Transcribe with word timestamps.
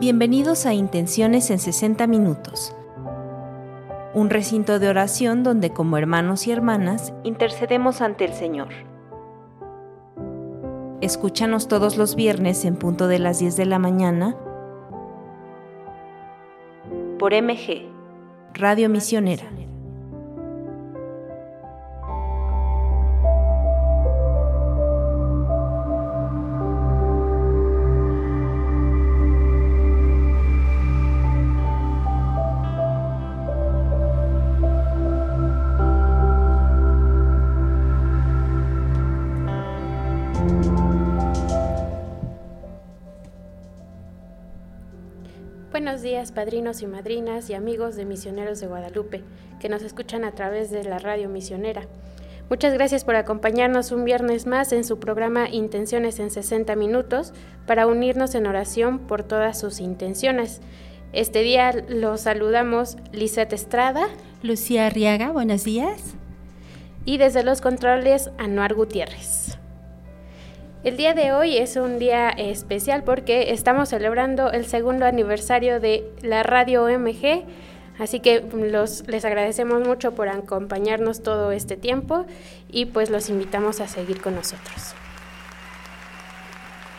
Bienvenidos 0.00 0.64
a 0.64 0.74
Intenciones 0.74 1.50
en 1.50 1.58
60 1.58 2.06
Minutos, 2.06 2.72
un 4.14 4.30
recinto 4.30 4.78
de 4.78 4.88
oración 4.88 5.42
donde 5.42 5.70
como 5.70 5.96
hermanos 5.96 6.46
y 6.46 6.52
hermanas 6.52 7.12
intercedemos 7.24 8.00
ante 8.00 8.24
el 8.24 8.32
Señor. 8.32 8.68
Escúchanos 11.00 11.66
todos 11.66 11.96
los 11.96 12.14
viernes 12.14 12.64
en 12.64 12.76
punto 12.76 13.08
de 13.08 13.18
las 13.18 13.40
10 13.40 13.56
de 13.56 13.66
la 13.66 13.80
mañana 13.80 14.36
por 17.18 17.34
MG, 17.34 17.88
Radio 18.54 18.88
Misionera. 18.88 19.46
Padrinos 46.38 46.82
y 46.82 46.86
madrinas 46.86 47.50
y 47.50 47.54
amigos 47.54 47.96
de 47.96 48.04
Misioneros 48.04 48.60
de 48.60 48.68
Guadalupe, 48.68 49.24
que 49.58 49.68
nos 49.68 49.82
escuchan 49.82 50.22
a 50.22 50.36
través 50.36 50.70
de 50.70 50.84
la 50.84 51.00
radio 51.00 51.28
misionera. 51.28 51.82
Muchas 52.48 52.72
gracias 52.74 53.04
por 53.04 53.16
acompañarnos 53.16 53.90
un 53.90 54.04
viernes 54.04 54.46
más 54.46 54.70
en 54.72 54.84
su 54.84 55.00
programa 55.00 55.48
Intenciones 55.50 56.20
en 56.20 56.30
60 56.30 56.76
Minutos 56.76 57.32
para 57.66 57.88
unirnos 57.88 58.36
en 58.36 58.46
oración 58.46 59.00
por 59.00 59.24
todas 59.24 59.58
sus 59.58 59.80
intenciones. 59.80 60.60
Este 61.12 61.42
día 61.42 61.72
los 61.88 62.20
saludamos 62.20 62.98
Lisette 63.10 63.54
Estrada, 63.54 64.06
Lucía 64.44 64.86
Arriaga, 64.86 65.32
buenos 65.32 65.64
días. 65.64 66.14
Y 67.04 67.18
desde 67.18 67.42
los 67.42 67.60
controles, 67.60 68.30
Anuar 68.38 68.74
Gutiérrez. 68.74 69.47
El 70.84 70.96
día 70.96 71.12
de 71.12 71.32
hoy 71.32 71.56
es 71.56 71.74
un 71.74 71.98
día 71.98 72.30
especial 72.30 73.02
porque 73.02 73.52
estamos 73.52 73.88
celebrando 73.88 74.52
el 74.52 74.64
segundo 74.64 75.06
aniversario 75.06 75.80
de 75.80 76.08
la 76.22 76.44
radio 76.44 76.84
OMG, 76.84 77.44
así 77.98 78.20
que 78.20 78.44
los, 78.52 79.06
les 79.08 79.24
agradecemos 79.24 79.84
mucho 79.84 80.14
por 80.14 80.28
acompañarnos 80.28 81.24
todo 81.24 81.50
este 81.50 81.76
tiempo 81.76 82.26
y 82.70 82.86
pues 82.86 83.10
los 83.10 83.28
invitamos 83.28 83.80
a 83.80 83.88
seguir 83.88 84.20
con 84.20 84.36
nosotros. 84.36 84.94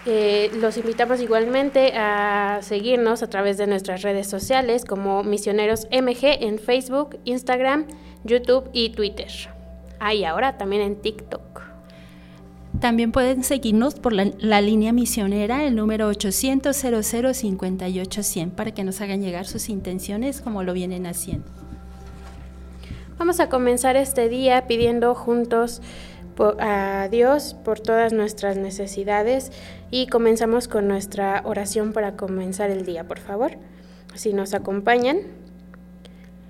Eh, 0.05 0.51
los 0.55 0.75
invitamos 0.75 1.21
igualmente 1.21 1.93
a 1.95 2.59
seguirnos 2.61 3.23
a 3.23 3.29
través 3.29 3.57
de 3.57 3.67
nuestras 3.67 4.01
redes 4.01 4.27
sociales 4.27 4.83
como 4.83 5.23
Misioneros 5.23 5.87
MG 5.89 6.43
en 6.43 6.59
Facebook, 6.59 7.17
Instagram, 7.23 7.85
YouTube 8.25 8.69
y 8.73 8.89
Twitter. 8.89 9.29
Ah, 10.01 10.13
y 10.13 10.25
ahora 10.25 10.57
también 10.57 10.81
en 10.81 11.01
TikTok. 11.01 11.48
También 12.79 13.11
pueden 13.11 13.43
seguirnos 13.43 13.95
por 13.95 14.13
la, 14.13 14.61
línea 14.61 14.93
misionera, 14.93 15.65
el 15.65 15.75
número 15.75 16.07
800 16.07 16.77
58 17.33 18.21
para 18.55 18.73
que 18.73 18.85
nos 18.85 19.01
hagan 19.01 19.21
llegar 19.21 19.45
sus 19.45 19.67
intenciones 19.67 20.39
como 20.39 20.63
lo 20.63 20.71
vienen 20.71 21.05
haciendo. 21.05 21.45
Vamos 23.17 23.41
a 23.41 23.49
comenzar 23.49 23.97
este 23.97 24.29
día 24.29 24.65
pidiendo 24.65 25.13
juntos 25.13 25.81
a 26.59 27.09
Dios 27.11 27.53
por 27.65 27.81
todas 27.81 28.13
nuestras 28.13 28.55
necesidades 28.55 29.51
y 29.91 30.07
comenzamos 30.07 30.69
con 30.69 30.87
nuestra 30.87 31.41
oración 31.43 31.91
para 31.91 32.15
comenzar 32.15 32.71
el 32.71 32.85
día, 32.85 33.05
por 33.05 33.19
favor. 33.19 33.57
Si 34.15 34.31
nos 34.31 34.53
acompañan. 34.53 35.17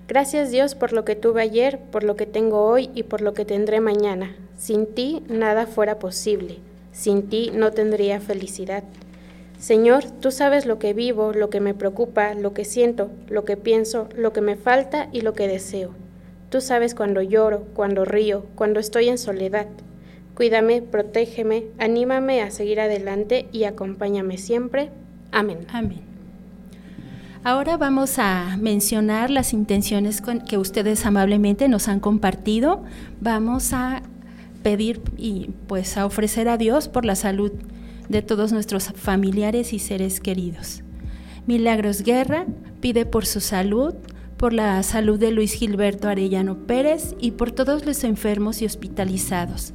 Gracias 0.07 0.51
Dios 0.51 0.75
por 0.75 0.93
lo 0.93 1.05
que 1.05 1.15
tuve 1.15 1.41
ayer, 1.41 1.79
por 1.91 2.03
lo 2.03 2.15
que 2.15 2.27
tengo 2.27 2.65
hoy 2.65 2.91
y 2.93 3.01
por 3.01 3.21
lo 3.21 3.33
que 3.33 3.45
tendré 3.45 3.79
mañana. 3.79 4.35
Sin 4.59 4.87
ti 4.87 5.23
nada 5.29 5.67
fuera 5.67 5.99
posible, 5.99 6.57
sin 6.91 7.29
ti 7.29 7.49
no 7.55 7.71
tendría 7.71 8.19
felicidad. 8.19 8.83
Señor, 9.57 10.03
tú 10.19 10.31
sabes 10.31 10.65
lo 10.65 10.79
que 10.79 10.93
vivo, 10.93 11.31
lo 11.31 11.49
que 11.49 11.61
me 11.61 11.73
preocupa, 11.73 12.33
lo 12.33 12.53
que 12.53 12.65
siento, 12.65 13.09
lo 13.29 13.45
que 13.45 13.55
pienso, 13.55 14.09
lo 14.17 14.33
que 14.33 14.41
me 14.41 14.57
falta 14.57 15.07
y 15.13 15.21
lo 15.21 15.31
que 15.31 15.47
deseo. 15.47 15.91
Tú 16.49 16.59
sabes 16.59 16.93
cuando 16.93 17.21
lloro, 17.21 17.67
cuando 17.73 18.03
río, 18.03 18.45
cuando 18.55 18.81
estoy 18.81 19.07
en 19.07 19.17
soledad. 19.17 19.67
Cuídame, 20.35 20.81
protégeme, 20.81 21.65
anímame 21.77 22.41
a 22.41 22.51
seguir 22.51 22.81
adelante 22.81 23.47
y 23.53 23.63
acompáñame 23.63 24.37
siempre. 24.37 24.89
Amén. 25.31 25.59
Amén. 25.71 26.01
Ahora 27.45 27.77
vamos 27.77 28.19
a 28.19 28.57
mencionar 28.59 29.29
las 29.29 29.53
intenciones 29.53 30.21
que 30.49 30.57
ustedes 30.57 31.05
amablemente 31.05 31.69
nos 31.69 31.87
han 31.87 32.01
compartido. 32.01 32.83
Vamos 33.21 33.71
a 33.71 34.01
pedir 34.61 35.01
y 35.17 35.49
pues 35.67 35.97
a 35.97 36.05
ofrecer 36.05 36.47
a 36.49 36.57
Dios 36.57 36.87
por 36.87 37.05
la 37.05 37.15
salud 37.15 37.51
de 38.09 38.21
todos 38.21 38.51
nuestros 38.51 38.85
familiares 38.95 39.73
y 39.73 39.79
seres 39.79 40.19
queridos. 40.19 40.83
Milagros 41.47 42.03
Guerra 42.03 42.45
pide 42.79 43.05
por 43.05 43.25
su 43.25 43.39
salud, 43.39 43.95
por 44.37 44.53
la 44.53 44.81
salud 44.83 45.19
de 45.19 45.31
Luis 45.31 45.53
Gilberto 45.53 46.07
Arellano 46.07 46.65
Pérez 46.65 47.15
y 47.19 47.31
por 47.31 47.51
todos 47.51 47.85
los 47.85 48.03
enfermos 48.03 48.61
y 48.61 48.65
hospitalizados. 48.65 49.73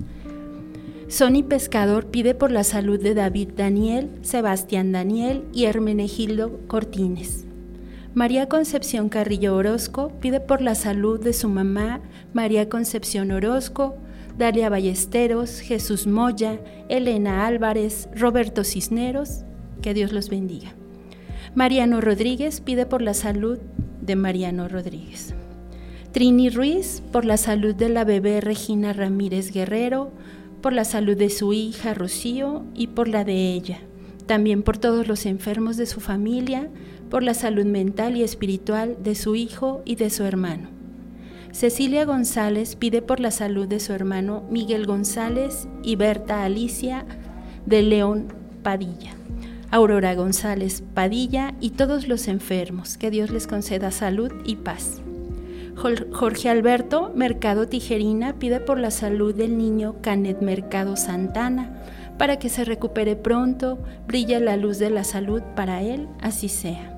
Sony 1.09 1.45
Pescador 1.47 2.07
pide 2.07 2.35
por 2.35 2.51
la 2.51 2.65
salud 2.65 3.01
de 3.01 3.15
David 3.15 3.51
Daniel, 3.57 4.11
Sebastián 4.23 4.91
Daniel 4.91 5.45
y 5.53 5.65
Hermenegildo 5.67 6.61
Cortines. 6.67 7.45
María 8.15 8.49
Concepción 8.49 9.09
Carrillo 9.09 9.55
Orozco 9.55 10.13
pide 10.21 10.41
por 10.41 10.63
la 10.63 10.75
salud 10.75 11.21
de 11.21 11.33
su 11.33 11.49
mamá, 11.49 12.01
María 12.33 12.69
Concepción 12.69 13.33
Orozco, 13.33 13.97
Dalia 14.39 14.69
Ballesteros, 14.69 15.61
Jesús 15.61 16.07
Moya, 16.07 16.61
Elena 16.89 17.47
Álvarez, 17.47 18.09
Roberto 18.17 18.65
Cisneros, 18.65 19.45
que 19.81 19.95
Dios 19.95 20.13
los 20.13 20.29
bendiga. 20.29 20.75
Mariano 21.55 22.01
Rodríguez 22.01 22.61
pide 22.61 22.85
por 22.85 23.01
la 23.01 23.15
salud 23.15 23.59
de 24.01 24.17
Mariano 24.17 24.67
Rodríguez. 24.67 25.35
Trini 26.11 26.51
Ruiz 26.51 27.03
por 27.13 27.25
la 27.25 27.37
salud 27.37 27.75
de 27.77 27.89
la 27.89 28.05
bebé 28.05 28.41
Regina 28.41 28.93
Ramírez 28.93 29.53
Guerrero, 29.53 30.11
por 30.61 30.73
la 30.73 30.85
salud 30.85 31.17
de 31.17 31.31
su 31.31 31.53
hija 31.53 31.95
Rocío 31.95 32.65
y 32.75 32.89
por 32.89 33.07
la 33.07 33.25
de 33.25 33.53
ella. 33.53 33.79
También 34.27 34.63
por 34.63 34.79
todos 34.79 35.07
los 35.07 35.27
enfermos 35.27 35.77
de 35.77 35.87
su 35.87 36.01
familia, 36.01 36.71
por 37.09 37.23
la 37.23 37.35
salud 37.35 37.67
mental 37.67 38.17
y 38.17 38.25
espiritual 38.25 38.97
de 39.01 39.15
su 39.15 39.37
hijo 39.37 39.83
y 39.85 39.95
de 39.95 40.11
su 40.11 40.25
hermano. 40.25 40.74
Cecilia 41.55 42.05
González 42.05 42.75
pide 42.75 43.01
por 43.01 43.21
la 43.21 43.31
salud 43.31 43.69
de 43.69 43.79
su 43.79 43.93
hermano 43.93 44.43
Miguel 44.51 44.87
González 44.87 45.69
y 45.85 45.95
Berta 45.95 46.43
Alicia 46.43 47.07
de 47.65 47.81
León 47.83 48.35
Padilla. 48.65 49.15
Aurora 49.71 50.17
González 50.17 50.83
Padilla 50.95 51.55
y 51.61 51.71
todos 51.71 52.09
los 52.09 52.27
enfermos, 52.27 52.99
que 52.99 53.13
Dios 53.13 53.31
les 53.31 53.47
conceda 53.47 53.93
salud 53.93 54.33
y 54.45 54.57
paz. 54.57 55.01
Jorge 55.77 56.49
Alberto 56.49 57.13
Mercado 57.15 57.69
Tijerina 57.69 58.35
pide 58.35 58.59
por 58.59 58.81
la 58.81 58.91
salud 58.91 59.33
del 59.33 59.57
niño 59.57 59.95
Canet 60.03 60.43
Mercado 60.43 60.97
Santana, 60.97 61.85
para 62.19 62.41
que 62.41 62.49
se 62.49 62.65
recupere 62.65 63.15
pronto, 63.15 63.79
brille 64.09 64.41
la 64.41 64.57
luz 64.57 64.81
de 64.81 64.91
la 64.91 65.05
salud 65.05 65.43
para 65.55 65.83
él, 65.83 66.09
así 66.21 66.49
sea. 66.49 66.94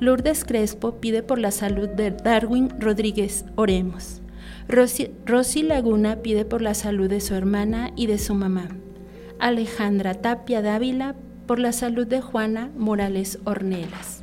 Lourdes 0.00 0.44
Crespo 0.44 1.00
pide 1.00 1.22
por 1.22 1.38
la 1.38 1.50
salud 1.50 1.88
de 1.88 2.10
Darwin 2.10 2.70
Rodríguez, 2.80 3.44
oremos. 3.56 4.20
Rosy, 4.66 5.62
Laguna 5.62 6.16
pide 6.16 6.44
por 6.44 6.62
la 6.62 6.74
salud 6.74 7.08
de 7.08 7.20
su 7.20 7.34
hermana 7.34 7.92
y 7.96 8.06
de 8.06 8.18
su 8.18 8.34
mamá. 8.34 8.68
Alejandra 9.38 10.14
Tapia 10.14 10.62
Dávila 10.62 11.14
por 11.46 11.58
la 11.58 11.72
salud 11.72 12.06
de 12.06 12.20
Juana 12.20 12.70
Morales 12.76 13.38
Ornelas. 13.44 14.22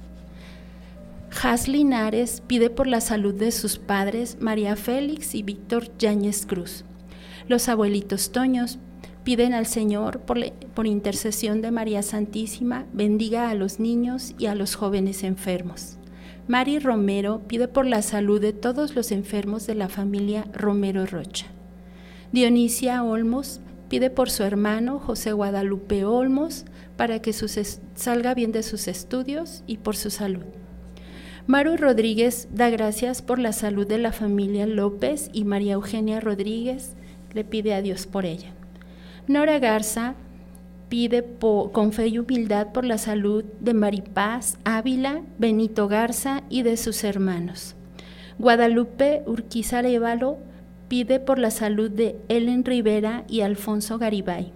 Has 1.44 1.68
Linares 1.68 2.42
pide 2.46 2.70
por 2.70 2.88
la 2.88 3.02
salud 3.02 3.34
de 3.34 3.52
sus 3.52 3.78
padres 3.78 4.38
María 4.40 4.76
Félix 4.76 5.36
y 5.36 5.44
Víctor 5.44 5.96
Yáñez 5.98 6.46
Cruz. 6.46 6.84
Los 7.48 7.70
abuelitos 7.70 8.32
Toños 8.32 8.80
piden 9.24 9.54
al 9.54 9.66
Señor, 9.66 10.20
por, 10.22 10.88
intercesión 10.88 11.62
de 11.62 11.72
María 11.72 12.02
Santísima, 12.02 12.86
bendiga 12.94 13.50
a 13.50 13.56
los 13.56 13.80
niños 13.80 14.34
y 14.38 14.48
a 14.48 14.56
los 14.56 14.76
jóvenes 14.76 15.24
enfermos. 15.24 15.98
Mari 16.48 16.80
Romero 16.80 17.42
pide 17.48 17.68
por 17.68 17.86
la 17.86 18.02
salud 18.02 18.42
de 18.42 18.54
todos 18.54 18.96
los 18.96 19.12
enfermos 19.12 19.68
de 19.68 19.76
la 19.76 19.90
familia 19.90 20.46
Romero 20.54 21.06
Rocha. 21.06 21.48
Dionisia 22.32 23.04
Olmos 23.04 23.62
pide 23.90 24.10
por 24.10 24.30
su 24.30 24.44
hermano 24.44 25.00
José 25.00 25.34
Guadalupe 25.34 26.04
Olmos 26.06 26.66
para 26.98 27.22
que 27.22 27.34
salga 27.34 28.34
bien 28.34 28.52
de 28.52 28.64
sus 28.64 28.88
estudios 28.88 29.64
y 29.68 29.78
por 29.78 29.96
su 29.96 30.10
salud. 30.10 30.46
Maru 31.48 31.76
Rodríguez 31.76 32.48
da 32.52 32.70
gracias 32.70 33.22
por 33.22 33.40
la 33.40 33.52
salud 33.52 33.88
de 33.88 33.98
la 33.98 34.12
familia 34.12 34.66
López 34.66 35.30
y 35.34 35.44
María 35.44 35.74
Eugenia 35.74 36.20
Rodríguez 36.20 36.96
le 37.34 37.44
pide 37.44 37.74
a 37.74 37.82
Dios 37.82 38.08
por 38.08 38.26
ella. 38.26 38.54
Nora 39.28 39.60
Garza 39.60 40.16
pide 40.90 41.24
con 41.72 41.94
fe 41.94 42.08
y 42.08 42.20
humildad 42.20 42.68
por 42.74 42.86
la 42.86 42.98
salud 42.98 43.46
de 43.60 43.74
Maripaz 43.74 44.58
Ávila, 44.66 45.22
Benito 45.38 45.88
Garza 45.88 46.44
y 46.50 46.64
de 46.64 46.76
sus 46.76 47.04
hermanos. 47.04 47.76
Guadalupe 48.40 49.22
Urquiza 49.28 49.80
Arevalo 49.80 50.38
pide 50.88 51.20
por 51.20 51.40
la 51.40 51.52
salud 51.52 51.90
de 51.90 52.18
Ellen 52.28 52.66
Rivera 52.66 53.24
y 53.30 53.42
Alfonso 53.42 54.00
Garibay. 54.00 54.52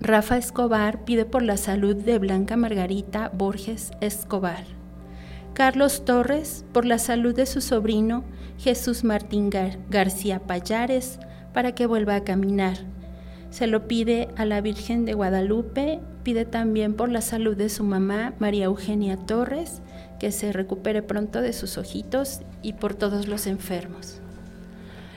Rafa 0.00 0.38
Escobar 0.38 1.04
pide 1.04 1.24
por 1.24 1.42
la 1.42 1.56
salud 1.56 1.96
de 1.96 2.18
Blanca 2.18 2.56
Margarita 2.56 3.30
Borges 3.34 3.90
Escobar. 4.00 4.64
Carlos 5.54 6.04
Torres 6.04 6.64
por 6.72 6.86
la 6.86 6.98
salud 6.98 7.34
de 7.34 7.46
su 7.46 7.60
sobrino 7.60 8.24
Jesús 8.58 9.04
Martín 9.04 9.50
García 9.90 10.38
Payares 10.38 11.18
para 11.52 11.74
que 11.74 11.86
vuelva 11.86 12.14
a 12.14 12.24
caminar. 12.24 12.78
Se 13.52 13.66
lo 13.66 13.86
pide 13.86 14.30
a 14.36 14.46
la 14.46 14.62
Virgen 14.62 15.04
de 15.04 15.12
Guadalupe, 15.12 16.00
pide 16.22 16.46
también 16.46 16.94
por 16.94 17.10
la 17.10 17.20
salud 17.20 17.54
de 17.54 17.68
su 17.68 17.84
mamá 17.84 18.32
María 18.38 18.64
Eugenia 18.64 19.18
Torres, 19.18 19.82
que 20.18 20.32
se 20.32 20.54
recupere 20.54 21.02
pronto 21.02 21.42
de 21.42 21.52
sus 21.52 21.76
ojitos 21.76 22.40
y 22.62 22.72
por 22.72 22.94
todos 22.94 23.28
los 23.28 23.46
enfermos. 23.46 24.22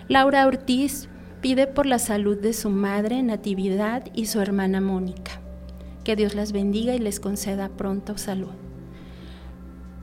Laura 0.09 0.45
Ortiz 0.47 1.07
pide 1.39 1.65
por 1.65 1.85
la 1.85 1.97
salud 1.97 2.37
de 2.37 2.51
su 2.51 2.69
madre 2.69 3.23
Natividad 3.23 4.03
y 4.13 4.25
su 4.25 4.41
hermana 4.41 4.81
Mónica. 4.81 5.39
Que 6.03 6.17
Dios 6.17 6.35
las 6.35 6.51
bendiga 6.51 6.93
y 6.93 6.99
les 6.99 7.21
conceda 7.21 7.69
pronto 7.69 8.17
salud. 8.17 8.51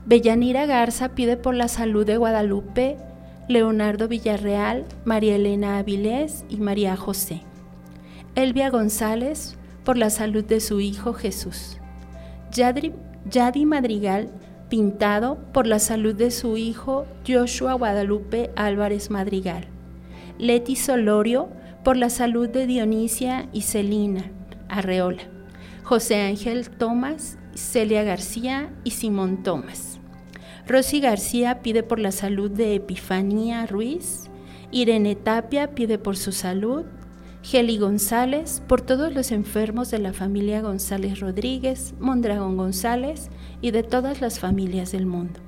Bellanira 0.07 0.65
Garza 0.65 1.09
pide 1.09 1.37
por 1.37 1.53
la 1.53 1.67
salud 1.67 2.03
de 2.03 2.17
Guadalupe, 2.17 2.97
Leonardo 3.47 4.07
Villarreal, 4.07 4.85
María 5.05 5.35
Elena 5.35 5.77
Avilés 5.77 6.45
y 6.49 6.57
María 6.57 6.95
José. 6.95 7.43
Elvia 8.35 8.71
González 8.71 9.57
por 9.83 9.97
la 9.97 10.09
salud 10.09 10.43
de 10.43 10.59
su 10.59 10.79
hijo 10.79 11.13
Jesús. 11.13 11.77
Yadi 12.51 13.65
Madrigal 13.65 14.31
Pintado 14.69 15.37
por 15.53 15.67
la 15.67 15.77
salud 15.77 16.15
de 16.15 16.31
su 16.31 16.57
hijo 16.57 17.05
Joshua 17.27 17.73
Guadalupe 17.73 18.49
Álvarez 18.55 19.11
Madrigal. 19.11 19.67
Leti 20.39 20.75
Solorio 20.75 21.49
por 21.83 21.95
la 21.95 22.09
salud 22.09 22.49
de 22.49 22.65
Dionisia 22.65 23.49
y 23.53 23.61
Celina 23.61 24.31
Arreola. 24.67 25.21
José 25.83 26.21
Ángel 26.21 26.71
Tomás, 26.71 27.37
Celia 27.53 28.03
García 28.03 28.73
y 28.83 28.91
Simón 28.91 29.43
Tomás. 29.43 29.99
Rosy 30.65 31.01
García 31.01 31.61
pide 31.61 31.83
por 31.83 31.99
la 31.99 32.11
salud 32.11 32.49
de 32.49 32.73
Epifanía 32.73 33.67
Ruiz. 33.67 34.31
Irene 34.71 35.15
Tapia 35.15 35.75
pide 35.75 35.99
por 35.99 36.17
su 36.17 36.31
salud. 36.31 36.85
Geli 37.43 37.77
González 37.77 38.63
por 38.69 38.79
todos 38.79 39.13
los 39.13 39.33
enfermos 39.33 39.91
de 39.91 39.99
la 39.99 40.13
familia 40.13 40.61
González 40.61 41.19
Rodríguez, 41.19 41.93
Mondragón 41.99 42.55
González 42.55 43.29
y 43.59 43.71
de 43.71 43.83
todas 43.83 44.21
las 44.21 44.39
familias 44.39 44.93
del 44.93 45.05
mundo. 45.05 45.41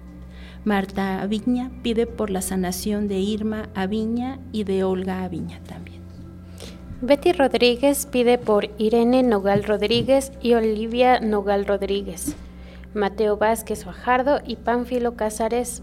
Marta 0.66 1.22
Aviña 1.22 1.72
pide 1.84 2.06
por 2.06 2.32
la 2.32 2.42
sanación 2.42 3.08
de 3.08 3.20
Irma 3.20 3.70
Aviña 3.76 4.40
y 4.52 4.66
de 4.66 4.84
Olga 4.84 5.24
Aviña 5.24 5.62
también. 5.64 6.02
Betty 7.02 7.32
Rodríguez 7.32 8.08
pide 8.08 8.38
por 8.38 8.70
Irene 8.78 9.24
Nogal 9.24 9.64
Rodríguez 9.64 10.34
y 10.42 10.54
Olivia 10.54 11.22
Nogal 11.22 11.66
Rodríguez, 11.66 12.36
Mateo 12.94 13.38
Vázquez 13.38 13.86
Fajardo 13.86 14.40
y 14.46 14.58
Pánfilo 14.58 15.16
Cázares, 15.16 15.82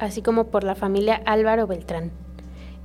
así 0.00 0.22
como 0.22 0.48
por 0.48 0.64
la 0.64 0.74
familia 0.74 1.22
Álvaro 1.24 1.68
Beltrán. 1.68 2.19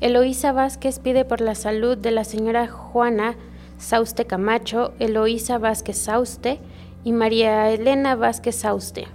Eloísa 0.01 0.51
Vázquez 0.51 0.99
pide 0.99 1.23
por 1.23 1.39
la 1.39 1.55
salud 1.55 1.97
de 1.97 2.11
la 2.11 2.25
señora 2.25 2.67
Juana 2.67 3.35
Sauste 3.77 4.25
Camacho, 4.25 4.93
Eloísa 4.99 5.57
Vázquez 5.57 5.97
Sauste 5.97 6.59
y 7.05 7.13
María 7.13 7.71
Elena 7.71 8.15
Vázquez 8.15 8.55
Sauste. 8.55 9.07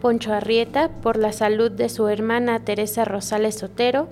Poncho 0.00 0.32
Arrieta 0.32 0.90
por 1.02 1.16
la 1.16 1.32
salud 1.32 1.72
de 1.72 1.88
su 1.88 2.06
hermana 2.06 2.64
Teresa 2.64 3.04
Rosales 3.04 3.56
Sotero 3.56 4.08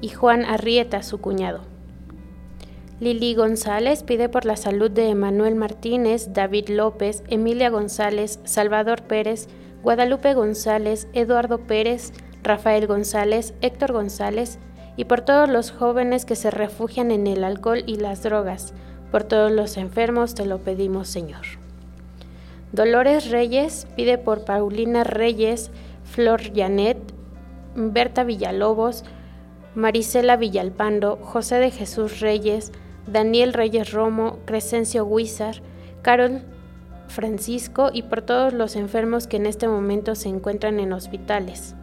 y 0.00 0.08
Juan 0.08 0.44
Arrieta, 0.46 1.02
su 1.02 1.20
cuñado. 1.20 1.60
Lili 2.98 3.34
González 3.34 4.02
pide 4.02 4.28
por 4.28 4.46
la 4.46 4.56
salud 4.56 4.90
de 4.90 5.10
Emanuel 5.10 5.56
Martínez, 5.56 6.32
David 6.32 6.70
López, 6.70 7.22
Emilia 7.28 7.68
González, 7.68 8.40
Salvador 8.44 9.02
Pérez, 9.02 9.46
Guadalupe 9.82 10.32
González, 10.34 11.06
Eduardo 11.12 11.58
Pérez, 11.58 12.12
Rafael 12.42 12.86
González, 12.86 13.54
Héctor 13.60 13.92
González 13.92 14.58
y 14.98 15.04
por 15.04 15.20
todos 15.20 15.48
los 15.48 15.70
jóvenes 15.70 16.24
que 16.24 16.34
se 16.34 16.50
refugian 16.50 17.12
en 17.12 17.28
el 17.28 17.44
alcohol 17.44 17.84
y 17.86 17.98
las 17.98 18.24
drogas. 18.24 18.74
Por 19.12 19.22
todos 19.22 19.52
los 19.52 19.76
enfermos 19.76 20.34
te 20.34 20.44
lo 20.44 20.58
pedimos, 20.58 21.06
Señor. 21.06 21.46
Dolores 22.72 23.30
Reyes 23.30 23.86
pide 23.94 24.18
por 24.18 24.44
Paulina 24.44 25.04
Reyes, 25.04 25.70
Flor 26.02 26.42
Janet, 26.52 26.98
Berta 27.76 28.24
Villalobos, 28.24 29.04
Marisela 29.76 30.36
Villalpando, 30.36 31.16
José 31.22 31.60
de 31.60 31.70
Jesús 31.70 32.18
Reyes, 32.18 32.72
Daniel 33.06 33.52
Reyes 33.52 33.92
Romo, 33.92 34.40
Crescencio 34.46 35.04
Huizar, 35.04 35.62
Carol 36.02 36.42
Francisco 37.06 37.90
y 37.92 38.02
por 38.02 38.22
todos 38.22 38.52
los 38.52 38.74
enfermos 38.74 39.28
que 39.28 39.36
en 39.36 39.46
este 39.46 39.68
momento 39.68 40.16
se 40.16 40.28
encuentran 40.28 40.80
en 40.80 40.92
hospitales. 40.92 41.76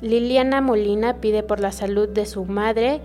Liliana 0.00 0.60
Molina 0.60 1.20
pide 1.20 1.42
por 1.42 1.60
la 1.60 1.72
salud 1.72 2.08
de 2.08 2.26
su 2.26 2.44
madre 2.44 3.00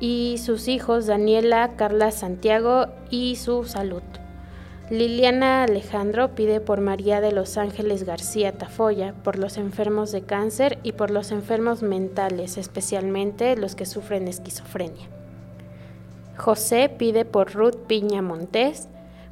y 0.00 0.38
sus 0.38 0.68
hijos 0.68 1.06
Daniela, 1.06 1.76
Carla 1.76 2.10
Santiago 2.10 2.86
y 3.10 3.36
su 3.36 3.64
salud. 3.64 4.02
Liliana 4.90 5.64
Alejandro 5.64 6.34
pide 6.36 6.60
por 6.60 6.80
María 6.80 7.20
de 7.20 7.32
los 7.32 7.56
Ángeles 7.58 8.04
García 8.04 8.52
Tafoya, 8.52 9.14
por 9.24 9.36
los 9.36 9.56
enfermos 9.56 10.12
de 10.12 10.22
cáncer 10.22 10.78
y 10.84 10.92
por 10.92 11.10
los 11.10 11.32
enfermos 11.32 11.82
mentales, 11.82 12.56
especialmente 12.56 13.56
los 13.56 13.74
que 13.74 13.86
sufren 13.86 14.28
esquizofrenia. 14.28 15.08
José 16.36 16.88
pide 16.88 17.24
por 17.24 17.52
Ruth 17.52 17.76
Piña 17.86 18.22
Montés. 18.22 18.88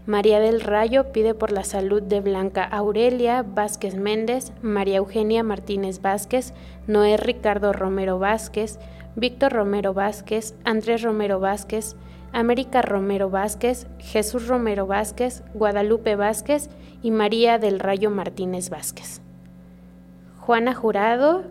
María 0.07 0.41
del 0.41 0.61
Rayo 0.61 1.13
pide 1.13 1.35
por 1.35 1.53
la 1.53 1.65
salud 1.65 2.03
de 2.03 2.21
Blanca 2.21 2.65
Aurelia 2.65 3.43
Vázquez 3.43 3.95
Méndez, 3.95 4.53
María 4.61 4.99
Eugenia 4.99 5.43
Martínez 5.43 6.03
Vázquez, 6.03 6.53
Noé 6.87 7.17
Ricardo 7.17 7.73
Romero 7.73 8.19
Vázquez, 8.19 8.79
Víctor 9.17 9.53
Romero 9.53 9.95
Vázquez, 9.95 10.55
Andrés 10.65 11.03
Romero 11.03 11.41
Vázquez, 11.41 11.97
América 12.33 12.83
Romero 12.83 13.31
Vázquez, 13.31 13.87
Jesús 13.99 14.49
Romero 14.49 14.87
Vázquez, 14.87 15.45
Guadalupe 15.55 16.17
Vázquez 16.17 16.69
y 17.01 17.11
María 17.11 17.59
del 17.59 17.79
Rayo 17.79 18.11
Martínez 18.11 18.71
Vázquez. 18.71 19.23
Juana 20.41 20.75
Jurado 20.75 21.45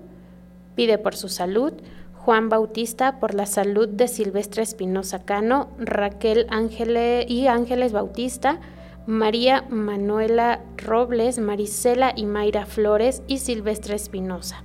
pide 0.76 0.98
por 0.98 1.16
su 1.16 1.30
salud, 1.30 1.74
Juan 2.14 2.50
Bautista 2.50 3.20
por 3.20 3.34
la 3.34 3.46
salud 3.46 3.88
de 3.88 4.08
Silvestre 4.08 4.62
Espinosa 4.62 5.24
Cano, 5.24 5.70
Raquel 5.78 6.48
Ángeles 6.50 7.26
y 7.30 7.48
Ángeles 7.48 7.92
Bautista, 7.92 8.60
María 9.08 9.66
Manuela 9.70 10.62
Robles, 10.78 11.40
Marisela 11.40 12.14
y 12.16 12.26
Mayra 12.26 12.66
Flores 12.66 13.24
y 13.28 13.40
Silvestre 13.40 13.96
Espinosa. 13.96 14.64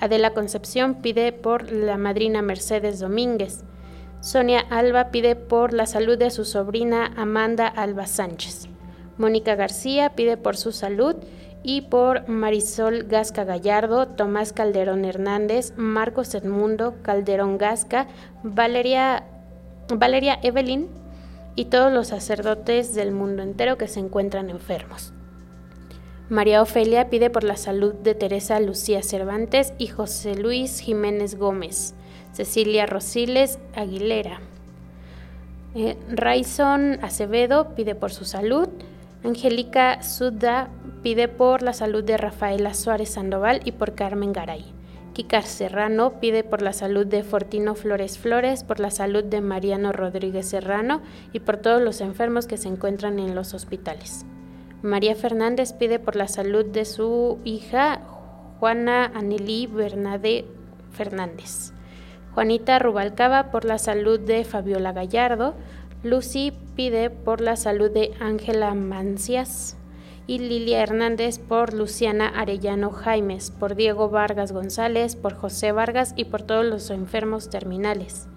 Adela 0.00 0.30
Concepción 0.30 0.96
pide 0.96 1.32
por 1.32 1.70
la 1.70 1.96
madrina 1.96 2.42
Mercedes 2.42 2.98
Domínguez. 3.00 3.64
Sonia 4.20 4.60
Alba 4.70 5.10
pide 5.10 5.36
por 5.36 5.72
la 5.72 5.86
salud 5.86 6.18
de 6.18 6.30
su 6.30 6.44
sobrina 6.44 7.12
Amanda 7.16 7.66
Alba 7.68 8.06
Sánchez. 8.06 8.68
Mónica 9.18 9.54
García 9.54 10.10
pide 10.16 10.36
por 10.36 10.56
su 10.56 10.72
salud 10.72 11.16
y 11.62 11.82
por 11.82 12.28
Marisol 12.28 13.04
Gasca 13.04 13.44
Gallardo, 13.44 14.06
Tomás 14.08 14.52
Calderón 14.52 15.04
Hernández, 15.04 15.74
Marcos 15.76 16.34
Edmundo 16.34 16.94
Calderón 17.02 17.58
Gasca, 17.58 18.08
Valeria, 18.42 19.24
Valeria 19.88 20.38
Evelyn 20.42 20.88
y 21.56 21.66
todos 21.66 21.92
los 21.92 22.08
sacerdotes 22.08 22.94
del 22.94 23.12
mundo 23.12 23.42
entero 23.42 23.76
que 23.76 23.88
se 23.88 24.00
encuentran 24.00 24.48
enfermos. 24.48 25.12
María 26.30 26.62
Ofelia 26.62 27.10
pide 27.10 27.28
por 27.28 27.42
la 27.42 27.56
salud 27.56 27.92
de 27.92 28.14
Teresa 28.14 28.60
Lucía 28.60 29.02
Cervantes 29.02 29.74
y 29.78 29.88
José 29.88 30.36
Luis 30.36 30.78
Jiménez 30.78 31.34
Gómez. 31.34 31.92
Cecilia 32.32 32.86
Rosiles 32.86 33.58
Aguilera. 33.74 34.38
Eh, 35.74 35.96
Raison 36.08 37.00
Acevedo 37.02 37.74
pide 37.74 37.96
por 37.96 38.12
su 38.12 38.24
salud. 38.24 38.68
Angélica 39.24 40.04
Suda 40.04 40.68
pide 41.02 41.26
por 41.26 41.62
la 41.62 41.72
salud 41.72 42.04
de 42.04 42.16
Rafaela 42.16 42.74
Suárez 42.74 43.10
Sandoval 43.10 43.60
y 43.64 43.72
por 43.72 43.96
Carmen 43.96 44.32
Garay. 44.32 44.64
Kika 45.14 45.42
Serrano 45.42 46.20
pide 46.20 46.44
por 46.44 46.62
la 46.62 46.72
salud 46.72 47.06
de 47.06 47.24
Fortino 47.24 47.74
Flores 47.74 48.18
Flores, 48.18 48.62
por 48.62 48.78
la 48.78 48.92
salud 48.92 49.24
de 49.24 49.40
Mariano 49.40 49.90
Rodríguez 49.90 50.46
Serrano 50.46 51.02
y 51.32 51.40
por 51.40 51.56
todos 51.56 51.82
los 51.82 52.00
enfermos 52.00 52.46
que 52.46 52.56
se 52.56 52.68
encuentran 52.68 53.18
en 53.18 53.34
los 53.34 53.52
hospitales. 53.52 54.24
María 54.82 55.14
Fernández 55.14 55.74
pide 55.74 55.98
por 55.98 56.16
la 56.16 56.26
salud 56.26 56.64
de 56.64 56.84
su 56.84 57.38
hija 57.44 58.00
Juana 58.58 59.06
Anelí 59.14 59.66
Bernade 59.66 60.46
Fernández. 60.90 61.72
Juanita 62.34 62.78
Rubalcaba 62.78 63.50
por 63.50 63.64
la 63.64 63.78
salud 63.78 64.18
de 64.18 64.44
Fabiola 64.44 64.92
Gallardo, 64.92 65.54
Lucy 66.02 66.52
pide 66.76 67.10
por 67.10 67.42
la 67.42 67.56
salud 67.56 67.90
de 67.90 68.12
Ángela 68.20 68.72
Mancias 68.74 69.76
y 70.26 70.38
Lilia 70.38 70.82
Hernández 70.82 71.38
por 71.38 71.74
Luciana 71.74 72.28
Arellano 72.28 72.90
Jaimes, 72.90 73.50
por 73.50 73.74
Diego 73.74 74.08
Vargas 74.08 74.52
González, 74.52 75.14
por 75.14 75.34
José 75.34 75.72
Vargas 75.72 76.14
y 76.16 76.24
por 76.24 76.42
todos 76.42 76.64
los 76.64 76.88
enfermos 76.88 77.50
terminales. 77.50 78.28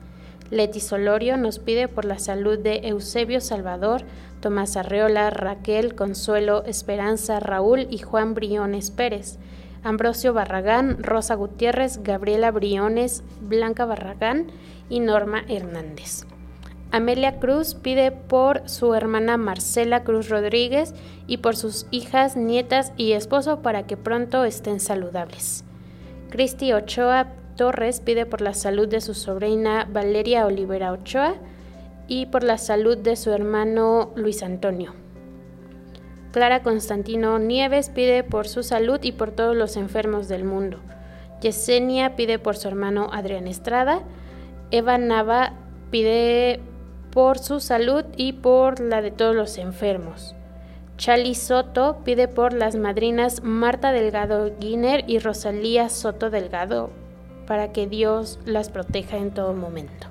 Leti 0.54 0.80
Solorio 0.80 1.36
nos 1.36 1.58
pide 1.58 1.88
por 1.88 2.06
la 2.06 2.20
salud 2.20 2.60
de 2.60 2.88
Eusebio 2.88 3.42
Salvador, 3.42 4.04
Tomás 4.40 4.78
Arreola, 4.78 5.32
Raquel, 5.32 5.96
Consuelo, 5.96 6.64
Esperanza, 6.66 7.40
Raúl 7.40 7.88
y 7.90 7.98
Juan 7.98 8.36
Briones 8.36 8.92
Pérez. 8.92 9.40
Ambrosio 9.84 10.32
Barragán, 10.32 11.02
Rosa 11.02 11.36
Gutiérrez, 11.36 12.04
Gabriela 12.04 12.52
Briones, 12.52 13.24
Blanca 13.42 13.86
Barragán 13.86 14.48
y 14.90 15.00
Norma 15.00 15.44
Hernández. 15.50 16.26
Amelia 16.92 17.40
Cruz 17.40 17.74
pide 17.74 18.12
por 18.12 18.70
su 18.70 18.94
hermana 18.94 19.38
Marcela 19.38 20.04
Cruz 20.04 20.30
Rodríguez 20.30 20.94
y 21.26 21.38
por 21.38 21.56
sus 21.56 21.88
hijas, 21.90 22.38
nietas 22.38 22.94
y 22.96 23.14
esposo 23.14 23.64
para 23.64 23.88
que 23.88 23.98
pronto 23.98 24.46
estén 24.46 24.80
saludables. 24.80 25.64
Cristi 26.30 26.74
Ochoa 26.74 27.28
Torres 27.56 28.00
pide 28.00 28.26
por 28.26 28.42
la 28.42 28.54
salud 28.54 28.88
de 28.88 29.00
su 29.00 29.14
sobrina 29.14 29.88
Valeria 29.92 30.46
Olivera 30.48 30.92
Ochoa 30.92 31.36
y 32.08 32.26
por 32.26 32.44
la 32.44 32.58
salud 32.58 32.98
de 32.98 33.16
su 33.16 33.32
hermano 33.32 34.12
Luis 34.16 34.42
Antonio. 34.42 34.94
Clara 36.32 36.64
Constantino 36.64 37.38
Nieves 37.38 37.90
pide 37.90 38.24
por 38.24 38.48
su 38.48 38.64
salud 38.64 39.00
y 39.04 39.12
por 39.12 39.32
todos 39.32 39.56
los 39.56 39.78
enfermos 39.78 40.28
del 40.28 40.46
mundo. 40.46 40.80
Yesenia 41.42 42.16
pide 42.16 42.40
por 42.40 42.56
su 42.56 42.68
hermano 42.68 43.10
Adrián 43.14 43.48
Estrada. 43.48 44.02
Eva 44.72 44.98
Nava 44.98 45.54
pide 45.92 46.60
por 47.12 47.38
su 47.38 47.60
salud 47.60 48.06
y 48.18 48.34
por 48.34 48.80
la 48.80 49.04
de 49.04 49.12
todos 49.12 49.36
los 49.36 49.60
enfermos. 49.60 50.36
Chali 50.98 51.36
Soto 51.36 52.00
pide 52.04 52.28
por 52.28 52.54
las 52.54 52.76
madrinas 52.76 53.44
Marta 53.44 53.92
Delgado 53.92 54.52
Guiner 54.60 55.04
y 55.08 55.20
Rosalía 55.20 55.90
Soto 55.90 56.32
Delgado 56.32 57.03
para 57.46 57.72
que 57.72 57.88
Dios 57.88 58.40
las 58.46 58.70
proteja 58.70 59.18
en 59.18 59.32
todo 59.32 59.54
momento. 59.54 60.08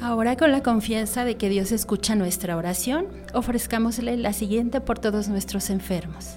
Ahora 0.00 0.36
con 0.36 0.50
la 0.50 0.62
confianza 0.62 1.24
de 1.24 1.36
que 1.36 1.50
Dios 1.50 1.72
escucha 1.72 2.14
nuestra 2.14 2.56
oración, 2.56 3.06
ofrezcámosle 3.34 4.16
la 4.16 4.32
siguiente 4.32 4.80
por 4.80 4.98
todos 4.98 5.28
nuestros 5.28 5.68
enfermos. 5.68 6.36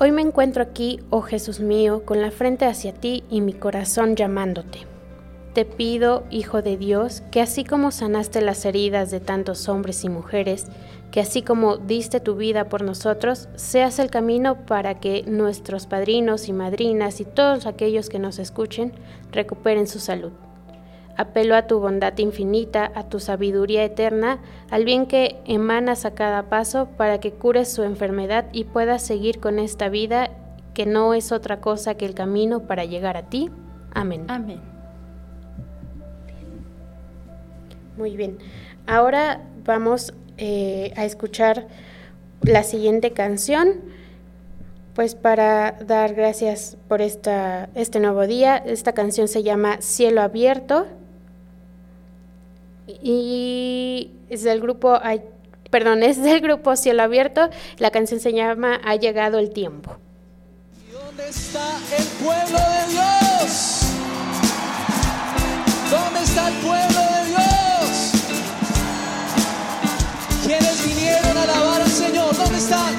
Hoy 0.00 0.10
me 0.10 0.22
encuentro 0.22 0.62
aquí, 0.62 0.98
oh 1.10 1.22
Jesús 1.22 1.60
mío, 1.60 2.04
con 2.04 2.20
la 2.20 2.32
frente 2.32 2.66
hacia 2.66 2.92
ti 2.92 3.22
y 3.30 3.40
mi 3.40 3.52
corazón 3.52 4.16
llamándote. 4.16 4.93
Te 5.54 5.64
pido, 5.64 6.24
Hijo 6.30 6.62
de 6.62 6.76
Dios, 6.76 7.22
que 7.30 7.40
así 7.40 7.62
como 7.62 7.92
sanaste 7.92 8.40
las 8.40 8.64
heridas 8.64 9.12
de 9.12 9.20
tantos 9.20 9.68
hombres 9.68 10.02
y 10.02 10.08
mujeres, 10.08 10.66
que 11.12 11.20
así 11.20 11.42
como 11.42 11.76
diste 11.76 12.18
tu 12.18 12.34
vida 12.34 12.68
por 12.68 12.82
nosotros, 12.82 13.48
seas 13.54 14.00
el 14.00 14.10
camino 14.10 14.66
para 14.66 14.98
que 14.98 15.22
nuestros 15.28 15.86
padrinos 15.86 16.48
y 16.48 16.52
madrinas 16.52 17.20
y 17.20 17.24
todos 17.24 17.66
aquellos 17.66 18.08
que 18.08 18.18
nos 18.18 18.40
escuchen 18.40 18.94
recuperen 19.30 19.86
su 19.86 20.00
salud. 20.00 20.32
Apelo 21.16 21.54
a 21.54 21.68
tu 21.68 21.78
bondad 21.78 22.18
infinita, 22.18 22.90
a 22.92 23.08
tu 23.08 23.20
sabiduría 23.20 23.84
eterna, 23.84 24.40
al 24.70 24.84
bien 24.84 25.06
que 25.06 25.40
emanas 25.44 26.04
a 26.04 26.14
cada 26.14 26.48
paso 26.48 26.88
para 26.96 27.20
que 27.20 27.30
cures 27.30 27.72
su 27.72 27.84
enfermedad 27.84 28.46
y 28.50 28.64
puedas 28.64 29.02
seguir 29.02 29.38
con 29.38 29.60
esta 29.60 29.88
vida 29.88 30.30
que 30.74 30.84
no 30.84 31.14
es 31.14 31.30
otra 31.30 31.60
cosa 31.60 31.94
que 31.94 32.06
el 32.06 32.14
camino 32.14 32.66
para 32.66 32.84
llegar 32.84 33.16
a 33.16 33.30
ti. 33.30 33.52
Amén. 33.92 34.24
Amén. 34.26 34.73
Muy 37.96 38.16
bien. 38.16 38.38
Ahora 38.86 39.42
vamos 39.64 40.14
eh, 40.36 40.92
a 40.96 41.04
escuchar 41.04 41.68
la 42.42 42.62
siguiente 42.64 43.12
canción, 43.12 43.80
pues 44.94 45.14
para 45.14 45.72
dar 45.72 46.14
gracias 46.14 46.76
por 46.88 47.00
esta, 47.00 47.68
este 47.74 48.00
nuevo 48.00 48.26
día. 48.26 48.56
Esta 48.56 48.92
canción 48.92 49.28
se 49.28 49.42
llama 49.42 49.78
Cielo 49.80 50.22
Abierto 50.22 50.86
y 52.86 54.10
es 54.28 54.42
del 54.42 54.60
grupo, 54.60 54.98
perdón, 55.70 56.02
es 56.02 56.22
del 56.22 56.40
grupo 56.40 56.76
Cielo 56.76 57.02
Abierto. 57.02 57.48
La 57.78 57.90
canción 57.90 58.20
se 58.20 58.32
llama 58.32 58.80
Ha 58.84 58.96
llegado 58.96 59.38
el 59.38 59.50
tiempo. 59.50 59.96
¿Dónde 60.92 61.28
está 61.28 61.78
el 61.96 62.04
pueblo 62.24 62.58
de 62.58 62.92
Dios? 62.92 63.80
¿Dónde 65.90 66.22
está 66.22 66.48
el 66.48 66.54
pueblo 66.56 67.00
de 67.00 67.28
Dios? 67.30 67.43
Vinieron 70.84 71.36
a 71.36 71.42
alabar 71.42 71.80
al 71.82 71.90
Señor? 71.90 72.36
¿Dónde 72.36 72.58
están? 72.58 72.94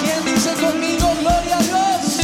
¿Quién 0.00 0.34
dice 0.34 0.52
conmigo 0.54 1.14
gloria 1.20 1.56
a 1.58 1.62
Dios? 1.62 2.16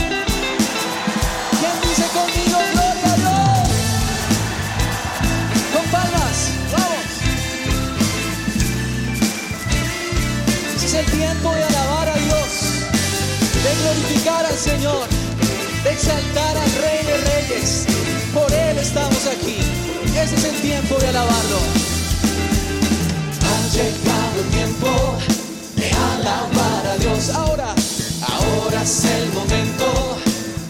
¿Quién 1.61 1.76
dice 1.82 2.06
conmigo 2.14 2.58
gloria 2.72 3.12
a 3.12 3.16
Dios? 3.22 3.68
Con 5.75 5.84
palmas, 5.90 6.37
vamos. 6.72 7.08
Ese 10.76 10.87
es 10.87 10.94
el 10.94 11.06
tiempo 11.06 11.54
de 11.54 11.64
alabar 11.64 12.08
a 12.08 12.14
Dios, 12.14 12.50
de 13.64 13.70
glorificar 13.82 14.46
al 14.46 14.58
Señor, 14.58 15.08
de 15.84 15.90
exaltar 15.90 16.56
al 16.56 16.72
Rey 16.82 17.04
de 17.06 17.16
Reyes. 17.32 17.87
Por 18.32 18.52
Él 18.52 18.78
estamos 18.78 19.26
aquí. 19.26 19.58
Ese 20.16 20.34
es 20.37 20.44
el 20.44 20.61
tiempo 20.61 20.96
de 20.99 21.08
alabarlo. 21.08 21.81
Llegado 23.82 24.38
el 24.38 24.48
tiempo 24.50 24.90
de 25.74 25.90
alabar 25.90 26.86
a 26.86 26.96
Dios. 26.98 27.30
Ahora, 27.30 27.74
ahora 28.28 28.80
es 28.80 29.04
el 29.06 29.32
momento 29.32 30.18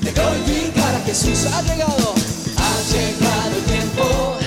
de 0.01 0.13
glorificar 0.13 0.95
a 0.95 1.01
Jesús. 1.01 1.45
Ha 1.45 1.61
llegado, 1.61 2.15
ha 2.57 2.73
llegado 2.91 3.53
el 3.55 3.65
tiempo 3.65 4.39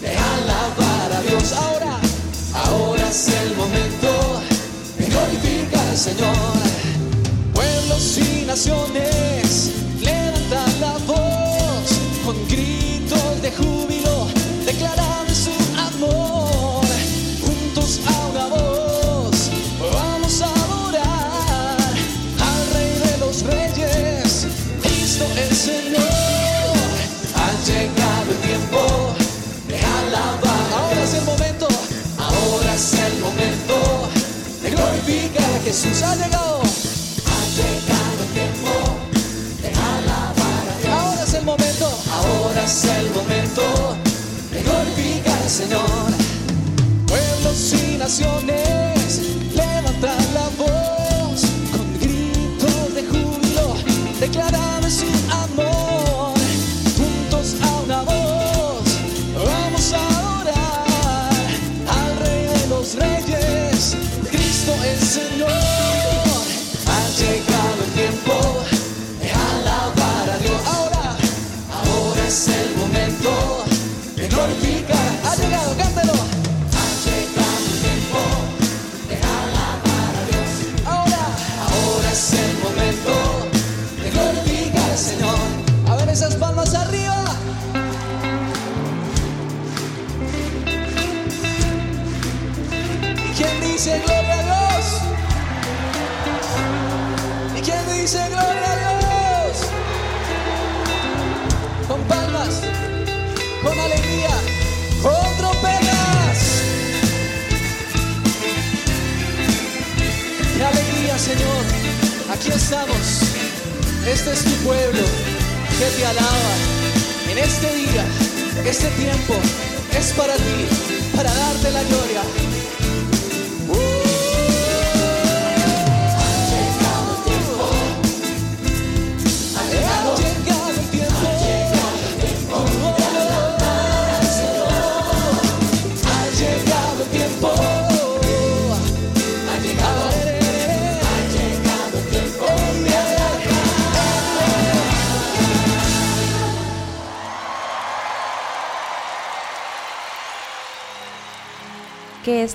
de 0.00 0.10
alabar 0.10 1.12
a 1.18 1.22
Dios. 1.22 1.52
Ahora, 1.52 1.98
ahora 2.54 3.08
es 3.10 3.26
el 3.26 3.56
momento 3.56 4.40
de 4.98 5.06
glorificar 5.06 5.88
al 5.88 5.98
Señor. 5.98 6.36
Pueblos 7.52 8.18
y 8.18 8.44
naciones 8.46 9.11
es 41.22 41.34
el 41.34 41.44
momento, 41.44 41.88
ahora 42.10 42.64
es 42.64 42.84
el 42.84 43.10
momento 43.10 43.62
de 44.50 44.62
glorificar 44.62 45.38
al 45.38 45.48
Señor. 45.48 45.82
Pueblos 47.06 47.74
y 47.74 47.96
naciones 47.96 48.81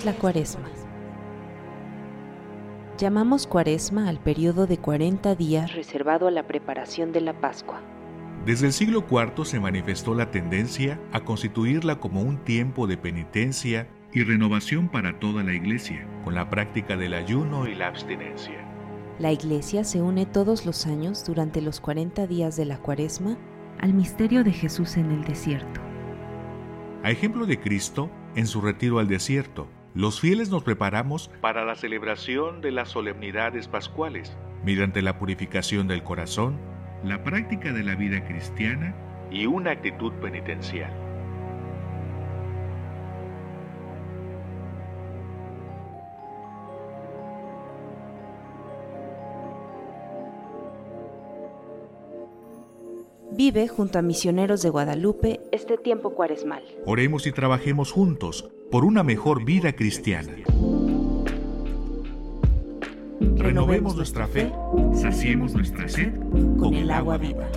la 0.08 0.14
cuaresma? 0.14 0.70
Llamamos 2.98 3.46
cuaresma 3.46 4.08
al 4.08 4.20
periodo 4.20 4.66
de 4.66 4.78
40 4.78 5.36
días 5.36 5.74
reservado 5.74 6.30
a 6.30 6.32
la 6.32 6.48
preparación 6.48 7.12
de 7.12 7.20
la 7.20 7.34
Pascua. 7.42 7.82
Desde 8.46 8.68
el 8.68 8.72
siglo 8.72 9.04
IV 9.12 9.46
se 9.46 9.60
manifestó 9.60 10.16
la 10.16 10.32
tendencia 10.32 10.98
a 11.12 11.26
constituirla 11.26 12.00
como 12.00 12.22
un 12.22 12.38
tiempo 12.38 12.88
de 12.88 12.96
penitencia 12.96 13.90
y 14.14 14.24
renovación 14.24 14.88
para 14.88 15.20
toda 15.20 15.44
la 15.44 15.54
Iglesia, 15.54 16.08
con 16.24 16.36
la 16.36 16.50
práctica 16.50 16.96
del 16.96 17.14
ayuno 17.14 17.68
y 17.68 17.76
la 17.76 17.88
abstinencia. 17.88 18.66
La 19.20 19.34
Iglesia 19.34 19.84
se 19.84 20.02
une 20.02 20.26
todos 20.26 20.66
los 20.66 20.88
años 20.88 21.26
durante 21.26 21.60
los 21.60 21.82
40 21.82 22.28
días 22.28 22.56
de 22.56 22.64
la 22.64 22.78
cuaresma 22.78 23.38
al 23.82 23.94
misterio 23.94 24.46
de 24.46 24.54
Jesús 24.54 24.96
en 24.96 25.12
el 25.12 25.26
desierto. 25.26 25.82
A 27.04 27.12
ejemplo 27.12 27.46
de 27.46 27.60
Cristo, 27.60 28.10
en 28.36 28.48
su 28.48 28.62
retiro 28.62 29.00
al 29.00 29.10
desierto, 29.10 29.68
los 29.98 30.22
fieles 30.22 30.52
nos 30.52 30.62
preparamos 30.62 31.32
para 31.42 31.66
la 31.66 31.74
celebración 31.74 32.62
de 32.62 32.70
las 32.70 32.90
solemnidades 32.90 33.68
pascuales, 33.68 34.38
mediante 34.64 35.02
la 35.02 35.18
purificación 35.18 35.88
del 35.88 36.04
corazón, 36.04 36.60
la 37.04 37.24
práctica 37.24 37.74
de 37.74 37.82
la 37.82 37.96
vida 37.96 38.24
cristiana 38.28 38.96
y 39.32 39.48
una 39.48 39.72
actitud 39.72 40.14
penitencial. 40.22 41.07
Vive 53.38 53.68
junto 53.68 54.00
a 54.00 54.02
misioneros 54.02 54.64
de 54.64 54.72
Guadalupe 54.72 55.42
este 55.52 55.78
tiempo 55.78 56.16
cuaresmal. 56.16 56.64
Oremos 56.88 57.28
y 57.28 57.32
trabajemos 57.32 57.92
juntos 57.92 58.50
por 58.72 58.84
una 58.84 59.04
mejor 59.04 59.46
vida 59.46 59.74
cristiana. 59.74 60.34
Renovemos 63.36 63.96
nuestra 63.96 64.28
fe, 64.28 64.52
saciemos 64.96 65.54
nuestra 65.54 65.88
sed 65.88 66.16
con 66.58 66.74
el 66.74 66.90
agua 66.90 67.20
viva. 67.20 67.48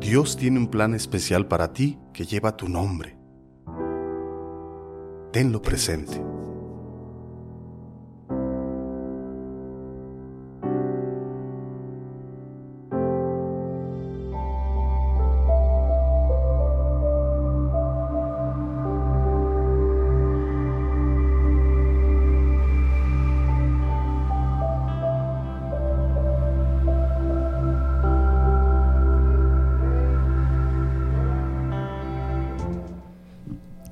Dios 0.00 0.36
tiene 0.36 0.58
un 0.58 0.66
plan 0.66 0.92
especial 0.92 1.46
para 1.46 1.72
ti 1.72 2.00
que 2.12 2.24
lleva 2.24 2.56
tu 2.56 2.68
nombre. 2.68 3.16
Tenlo 5.30 5.62
presente. 5.62 6.35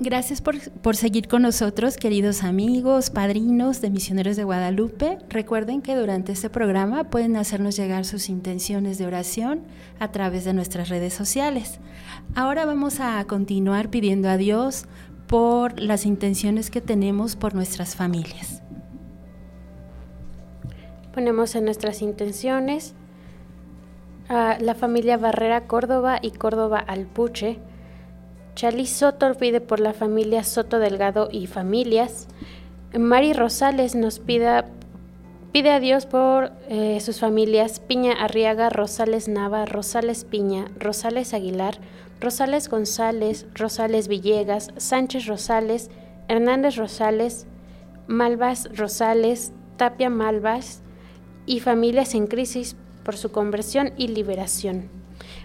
Gracias 0.04 0.42
por, 0.42 0.96
seguir 0.96 1.28
con 1.28 1.40
nosotros, 1.40 1.96
queridos 1.96 2.44
amigos, 2.44 3.08
padrinos 3.08 3.80
de 3.80 3.88
Misioneros 3.88 4.36
de 4.36 4.44
Guadalupe. 4.44 5.16
Recuerden 5.30 5.80
que 5.80 5.96
durante 5.96 6.32
este 6.32 6.50
programa 6.50 7.04
pueden 7.04 7.36
hacernos 7.36 7.74
llegar 7.74 8.04
sus 8.04 8.28
intenciones 8.28 8.98
de 8.98 9.06
oración 9.06 9.62
a 9.98 10.12
través 10.12 10.44
de 10.44 10.52
nuestras 10.52 10.90
redes 10.90 11.14
sociales. 11.14 11.80
Ahora 12.34 12.66
vamos 12.66 13.00
a 13.00 13.24
continuar 13.24 13.88
pidiendo 13.88 14.28
a 14.28 14.36
Dios 14.36 14.84
por 15.26 15.80
las 15.80 16.04
intenciones 16.04 16.70
que 16.70 16.82
tenemos 16.82 17.34
por 17.34 17.54
nuestras 17.54 17.96
familias. 17.96 18.62
Ponemos 21.14 21.54
en 21.54 21.64
nuestras 21.64 22.02
intenciones 22.02 22.92
a 24.28 24.58
la 24.60 24.74
familia 24.74 25.16
Barrera 25.16 25.66
Córdoba 25.66 26.18
y 26.20 26.32
Córdoba 26.32 26.78
Alpuche 26.78 27.58
Charlie 28.54 28.86
Soto 28.86 29.34
pide 29.34 29.60
por 29.60 29.80
la 29.80 29.92
familia 29.92 30.44
Soto 30.44 30.78
Delgado 30.78 31.28
y 31.30 31.46
familias. 31.46 32.28
Mari 32.96 33.32
Rosales 33.32 33.96
nos 33.96 34.20
pide, 34.20 34.64
pide 35.52 35.72
a 35.72 35.80
Dios 35.80 36.06
por 36.06 36.52
eh, 36.68 37.00
sus 37.00 37.18
familias 37.18 37.80
Piña 37.80 38.12
Arriaga, 38.12 38.70
Rosales 38.70 39.26
Nava, 39.26 39.64
Rosales 39.66 40.24
Piña, 40.24 40.66
Rosales 40.78 41.34
Aguilar, 41.34 41.78
Rosales 42.20 42.68
González, 42.68 43.46
Rosales 43.54 44.06
Villegas, 44.06 44.70
Sánchez 44.76 45.26
Rosales, 45.26 45.90
Hernández 46.28 46.76
Rosales, 46.76 47.46
Malvas 48.06 48.68
Rosales, 48.76 49.52
Tapia 49.76 50.10
Malvas 50.10 50.82
y 51.44 51.58
familias 51.58 52.14
en 52.14 52.28
crisis 52.28 52.76
por 53.02 53.16
su 53.16 53.32
conversión 53.32 53.92
y 53.96 54.08
liberación. 54.08 55.03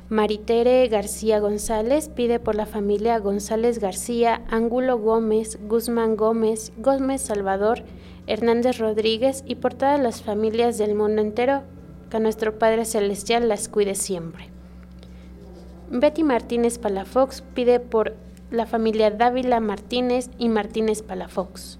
Maritere 0.10 0.88
García 0.88 1.40
González 1.40 2.10
pide 2.10 2.40
por 2.40 2.56
la 2.56 2.66
familia 2.66 3.20
González 3.20 3.78
García, 3.78 4.42
Ángulo 4.50 4.98
Gómez, 4.98 5.60
Guzmán 5.68 6.16
Gómez, 6.16 6.74
Gómez 6.78 7.22
Salvador, 7.22 7.84
Hernández 8.26 8.80
Rodríguez 8.80 9.44
y 9.46 9.54
por 9.54 9.76
todas 9.76 10.00
las 10.00 10.24
familias 10.24 10.80
del 10.80 10.96
mundo 10.96 11.22
entero, 11.22 11.62
que 12.10 12.20
nuestro 12.20 12.58
Padre 12.58 12.86
Celestial 12.86 13.48
las 13.48 13.70
cuide 13.70 13.94
siempre. 13.94 14.50
Betty 15.92 16.24
Martínez 16.24 16.80
Palafox 16.80 17.44
pide 17.54 17.80
por 17.80 18.16
la 18.50 18.66
familia 18.66 19.12
Dávila 19.12 19.60
Martínez 19.60 20.32
y 20.40 20.50
Martínez 20.50 21.04
Palafox. 21.04 21.78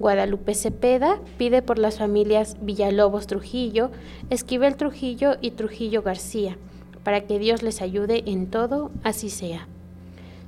Guadalupe 0.00 0.54
Cepeda 0.54 1.20
pide 1.36 1.62
por 1.62 1.78
las 1.78 1.98
familias 1.98 2.56
Villalobos 2.60 3.28
Trujillo, 3.28 3.92
Esquivel 4.30 4.76
Trujillo 4.76 5.36
y 5.40 5.52
Trujillo 5.52 6.02
García 6.02 6.58
para 7.04 7.22
que 7.22 7.38
Dios 7.38 7.62
les 7.62 7.82
ayude 7.82 8.24
en 8.26 8.50
todo, 8.50 8.90
así 9.02 9.30
sea. 9.30 9.68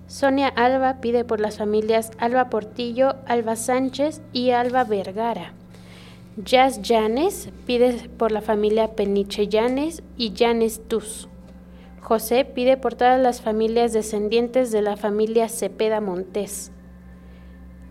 Sonia 0.06 0.48
Alba 0.48 1.00
pide 1.00 1.24
por 1.24 1.40
las 1.40 1.58
familias 1.58 2.10
Alba 2.18 2.50
Portillo, 2.50 3.14
Alba 3.26 3.54
Sánchez 3.54 4.22
y 4.32 4.50
Alba 4.50 4.84
Vergara. 4.84 5.54
Jazz 6.36 6.82
Llanes 6.82 7.50
pide 7.66 8.08
por 8.16 8.32
la 8.32 8.40
familia 8.40 8.96
Peniche 8.96 9.46
Llanes 9.46 10.02
y 10.16 10.32
Llanes 10.32 10.80
Tus. 10.88 11.28
José 12.00 12.44
pide 12.44 12.76
por 12.76 12.94
todas 12.94 13.20
las 13.20 13.40
familias 13.40 13.92
descendientes 13.92 14.72
de 14.72 14.82
la 14.82 14.96
familia 14.96 15.48
Cepeda 15.48 16.00
Montés. 16.00 16.72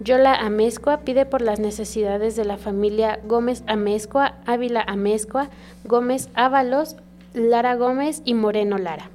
Yola 0.02 0.34
Amezcua 0.34 1.02
pide 1.02 1.26
por 1.26 1.42
las 1.42 1.60
necesidades 1.60 2.36
de 2.36 2.46
la 2.46 2.58
familia 2.58 3.20
Gómez 3.26 3.64
Amezcua, 3.68 4.36
Ávila 4.46 4.82
Amezcua, 4.82 5.50
Gómez 5.84 6.30
Ábalos, 6.34 6.96
Lara 7.40 7.76
Gómez 7.76 8.22
y 8.26 8.34
Moreno 8.34 8.78
Lara. 8.78 9.10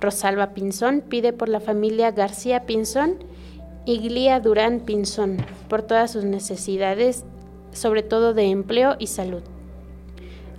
Rosalba 0.00 0.54
Pinzón 0.54 1.02
pide 1.08 1.32
por 1.32 1.48
la 1.48 1.60
familia 1.60 2.10
García 2.12 2.66
Pinzón 2.66 3.16
y 3.84 3.98
Glía 3.98 4.40
Durán 4.40 4.80
Pinzón 4.80 5.38
por 5.68 5.82
todas 5.82 6.10
sus 6.10 6.24
necesidades, 6.24 7.24
sobre 7.72 8.02
todo 8.02 8.34
de 8.34 8.44
empleo 8.44 8.96
y 8.98 9.08
salud. 9.08 9.42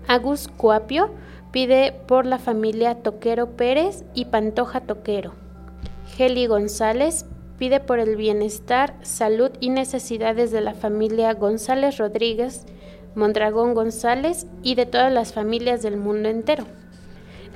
Agus 0.08 0.48
Cuapio 0.48 1.12
pide 1.52 1.94
por 2.08 2.26
la 2.26 2.38
familia 2.38 2.96
Toquero 2.96 3.52
Pérez 3.56 4.04
y 4.14 4.26
Pantoja 4.26 4.82
Toquero. 4.82 5.34
Geli 6.16 6.48
González 6.48 7.26
pide 7.58 7.80
por 7.80 8.00
el 8.00 8.16
bienestar, 8.16 8.96
salud 9.04 9.52
y 9.60 9.70
necesidades 9.70 10.52
de 10.52 10.62
la 10.62 10.74
familia 10.74 11.34
González 11.34 11.98
Rodríguez, 11.98 12.66
Mondragón 13.16 13.74
González 13.74 14.48
y 14.64 14.76
de 14.76 14.86
todas 14.86 15.12
las 15.12 15.34
familias 15.34 15.82
del 15.82 15.98
mundo 15.98 16.30
entero. 16.30 16.66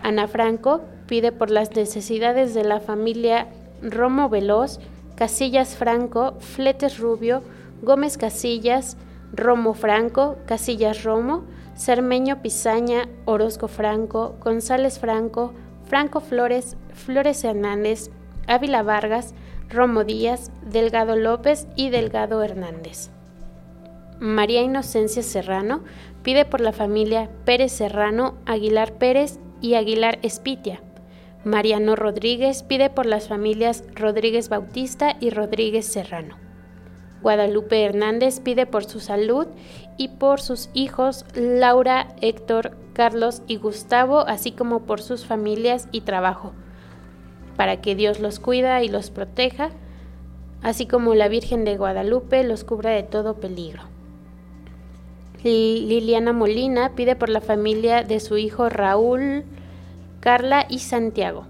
Ana 0.04 0.28
Franco 0.28 0.82
pide 1.08 1.32
por 1.32 1.50
las 1.50 1.76
necesidades 1.76 2.54
de 2.54 2.66
la 2.66 2.82
familia 2.82 3.48
Romo 3.82 4.30
Veloz, 4.30 4.80
Casillas 5.16 5.76
Franco, 5.76 6.36
Fletes 6.40 7.00
Rubio, 7.00 7.42
Gómez 7.82 8.18
Casillas, 8.18 8.98
Romo 9.32 9.74
Franco, 9.74 10.38
Casillas 10.46 11.04
Romo, 11.04 11.46
Cermeño 11.76 12.42
Pizaña, 12.42 13.08
Orozco 13.26 13.68
Franco, 13.68 14.36
González 14.44 15.00
Franco, 15.00 15.54
Franco 15.86 16.20
Flores, 16.20 16.76
Flores 16.94 17.44
Hernández, 17.44 18.10
Ávila 18.48 18.84
Vargas, 18.84 19.34
Romo 19.70 20.04
Díaz, 20.04 20.52
Delgado 20.64 21.16
López 21.16 21.68
y 21.76 21.90
Delgado 21.90 22.44
Hernández. 22.44 23.10
María 24.20 24.62
Inocencia 24.62 25.24
Serrano 25.24 25.84
pide 26.24 26.46
por 26.46 26.62
la 26.62 26.74
familia 26.74 27.30
Pérez 27.46 27.72
Serrano, 27.72 28.36
Aguilar 28.46 28.94
Pérez 28.94 29.40
y 29.64 29.76
Aguilar 29.76 30.20
Espitia. 30.24 30.82
Mariano 31.46 31.96
Rodríguez 31.96 32.64
pide 32.64 32.90
por 32.90 33.06
las 33.06 33.30
familias 33.30 33.86
Rodríguez 33.96 34.50
Bautista 34.50 35.16
y 35.22 35.30
Rodríguez 35.30 35.86
Serrano. 35.86 36.36
Guadalupe 37.22 37.82
Hernández 37.82 38.42
pide 38.42 38.66
por 38.66 38.84
su 38.84 39.00
salud 39.00 39.48
y 39.98 40.10
por 40.10 40.42
sus 40.42 40.70
hijos 40.74 41.26
Laura, 41.34 42.10
Héctor, 42.20 42.76
Carlos 42.92 43.42
y 43.48 43.56
Gustavo, 43.56 44.20
así 44.28 44.52
como 44.52 44.82
por 44.82 45.02
sus 45.02 45.26
familias 45.26 45.88
y 45.94 46.02
trabajo, 46.02 46.52
para 47.56 47.80
que 47.80 47.96
Dios 47.96 48.20
los 48.20 48.42
cuida 48.42 48.84
y 48.84 48.90
los 48.90 49.12
proteja, 49.12 49.70
así 50.62 50.88
como 50.88 51.16
la 51.16 51.30
Virgen 51.30 51.64
de 51.64 51.78
Guadalupe 51.78 52.44
los 52.44 52.66
cubra 52.66 52.92
de 52.92 53.04
todo 53.04 53.40
peligro. 53.40 53.84
Liliana 55.44 56.32
Molina 56.32 56.96
pide 56.96 57.16
por 57.16 57.30
la 57.30 57.42
familia 57.42 58.04
de 58.04 58.20
su 58.20 58.38
hijo 58.38 58.70
Raúl, 58.70 59.44
Carla 60.22 60.66
y 60.70 60.80
Santiago. 60.80 61.46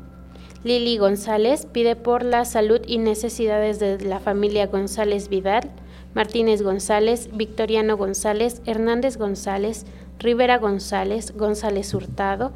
Lili 0.63 0.97
González 0.97 1.67
pide 1.71 1.95
por 1.95 2.23
la 2.23 2.45
salud 2.45 2.81
y 2.87 2.97
necesidades 2.97 3.79
de 3.79 3.99
la 3.99 4.19
familia 4.19 4.65
González 4.67 5.29
Vidal, 5.29 5.69
Martínez 6.15 6.61
González, 6.61 7.29
Victoriano 7.33 7.97
González, 7.97 8.61
Hernández 8.65 9.17
González, 9.17 9.85
Rivera 10.19 10.57
González, 10.57 11.33
González 11.35 11.93
Hurtado, 11.93 12.51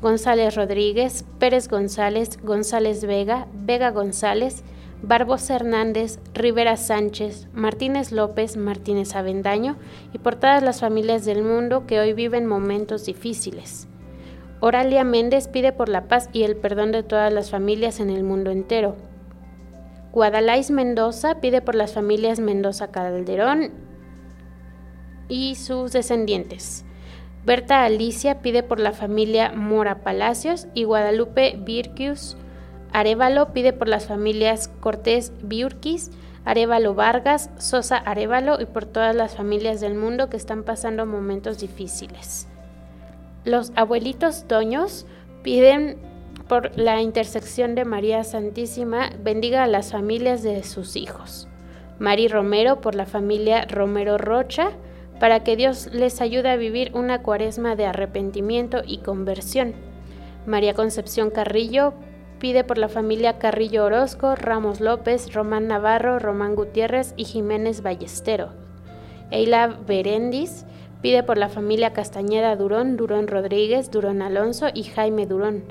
González 0.00 0.56
Rodríguez, 0.56 1.24
Pérez 1.38 1.68
González, 1.68 2.38
González 2.42 3.04
Vega, 3.04 3.46
Vega 3.52 3.90
González, 3.90 4.64
Barbos 5.02 5.48
Hernández, 5.48 6.18
Rivera 6.34 6.76
Sánchez, 6.76 7.48
Martínez 7.54 8.12
López, 8.12 8.58
Martínez 8.58 9.16
Avendaño 9.16 9.76
y 10.12 10.18
por 10.18 10.34
todas 10.36 10.62
las 10.62 10.80
familias 10.80 11.24
del 11.24 11.42
mundo 11.42 11.86
que 11.86 12.00
hoy 12.00 12.12
viven 12.12 12.46
momentos 12.46 13.06
difíciles. 13.06 13.88
Oralia 14.60 15.04
Méndez 15.04 15.48
pide 15.48 15.72
por 15.72 15.88
la 15.88 16.06
paz 16.06 16.28
y 16.34 16.42
el 16.42 16.54
perdón 16.54 16.92
de 16.92 17.02
todas 17.02 17.32
las 17.32 17.50
familias 17.50 17.98
en 17.98 18.10
el 18.10 18.24
mundo 18.24 18.50
entero. 18.50 18.96
Guadalais 20.12 20.70
Mendoza 20.70 21.40
pide 21.40 21.62
por 21.62 21.74
las 21.74 21.94
familias 21.94 22.38
Mendoza 22.38 22.90
Calderón 22.90 23.70
y 25.28 25.54
sus 25.54 25.92
descendientes. 25.92 26.84
Berta 27.46 27.84
Alicia 27.84 28.42
pide 28.42 28.62
por 28.62 28.80
la 28.80 28.92
familia 28.92 29.50
Mora 29.52 30.02
Palacios 30.02 30.66
y 30.74 30.84
Guadalupe 30.84 31.56
Virquius 31.58 32.36
Arevalo 32.92 33.52
pide 33.52 33.72
por 33.72 33.88
las 33.88 34.06
familias 34.06 34.68
Cortés 34.80 35.32
Biurquis, 35.42 36.10
Arevalo 36.44 36.94
Vargas, 36.94 37.50
Sosa 37.58 37.96
Arevalo 37.96 38.60
y 38.60 38.66
por 38.66 38.86
todas 38.86 39.14
las 39.14 39.36
familias 39.36 39.80
del 39.80 39.94
mundo 39.94 40.30
que 40.30 40.36
están 40.36 40.64
pasando 40.64 41.06
momentos 41.06 41.58
difíciles. 41.58 42.48
Los 43.44 43.72
abuelitos 43.76 44.46
Toños 44.48 45.06
piden 45.42 45.98
por 46.48 46.76
la 46.76 47.00
intersección 47.00 47.74
de 47.74 47.84
María 47.84 48.24
Santísima, 48.24 49.10
bendiga 49.22 49.62
a 49.62 49.68
las 49.68 49.92
familias 49.92 50.42
de 50.42 50.62
sus 50.64 50.96
hijos. 50.96 51.46
Mari 52.00 52.28
Romero 52.28 52.80
por 52.80 52.94
la 52.94 53.06
familia 53.06 53.66
Romero 53.66 54.18
Rocha, 54.18 54.70
para 55.20 55.44
que 55.44 55.54
Dios 55.54 55.88
les 55.92 56.20
ayude 56.20 56.48
a 56.48 56.56
vivir 56.56 56.90
una 56.94 57.22
cuaresma 57.22 57.76
de 57.76 57.86
arrepentimiento 57.86 58.82
y 58.84 58.98
conversión. 58.98 59.74
María 60.46 60.74
Concepción 60.74 61.30
Carrillo 61.30 61.92
pide 62.40 62.64
por 62.64 62.78
la 62.78 62.88
familia 62.88 63.38
Carrillo 63.38 63.84
Orozco, 63.84 64.34
Ramos 64.34 64.80
López, 64.80 65.32
Román 65.32 65.68
Navarro, 65.68 66.18
Román 66.18 66.56
Gutiérrez 66.56 67.14
y 67.16 67.24
Jiménez 67.24 67.82
Ballestero. 67.82 68.48
Eila 69.30 69.78
Berendis 69.86 70.66
Pide 71.02 71.22
por 71.22 71.38
la 71.38 71.48
familia 71.48 71.92
Castañeda 71.92 72.54
Durón, 72.56 72.96
Durón 72.96 73.26
Rodríguez, 73.26 73.90
Durón 73.90 74.20
Alonso 74.20 74.66
y 74.72 74.84
Jaime 74.84 75.26
Durón. 75.26 75.64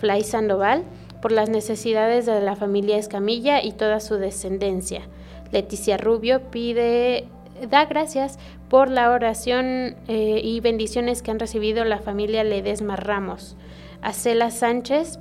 Fly 0.00 0.22
Sandoval, 0.22 0.84
por 1.20 1.32
las 1.32 1.48
necesidades 1.48 2.26
de 2.26 2.40
la 2.40 2.54
familia 2.54 2.98
Escamilla 2.98 3.62
y 3.64 3.72
toda 3.72 3.98
su 3.98 4.16
descendencia. 4.16 5.02
Leticia 5.50 5.96
Rubio 5.96 6.50
pide, 6.50 7.26
da 7.68 7.86
gracias 7.86 8.38
por 8.68 8.90
la 8.90 9.10
oración 9.10 9.96
eh, 10.06 10.40
y 10.44 10.60
bendiciones 10.60 11.22
que 11.22 11.30
han 11.30 11.40
recibido 11.40 11.84
la 11.84 11.98
familia 11.98 12.44
Ledesma 12.44 12.94
Ramos. 12.96 13.56
Acela 14.02 14.50
Sánchez 14.50 15.18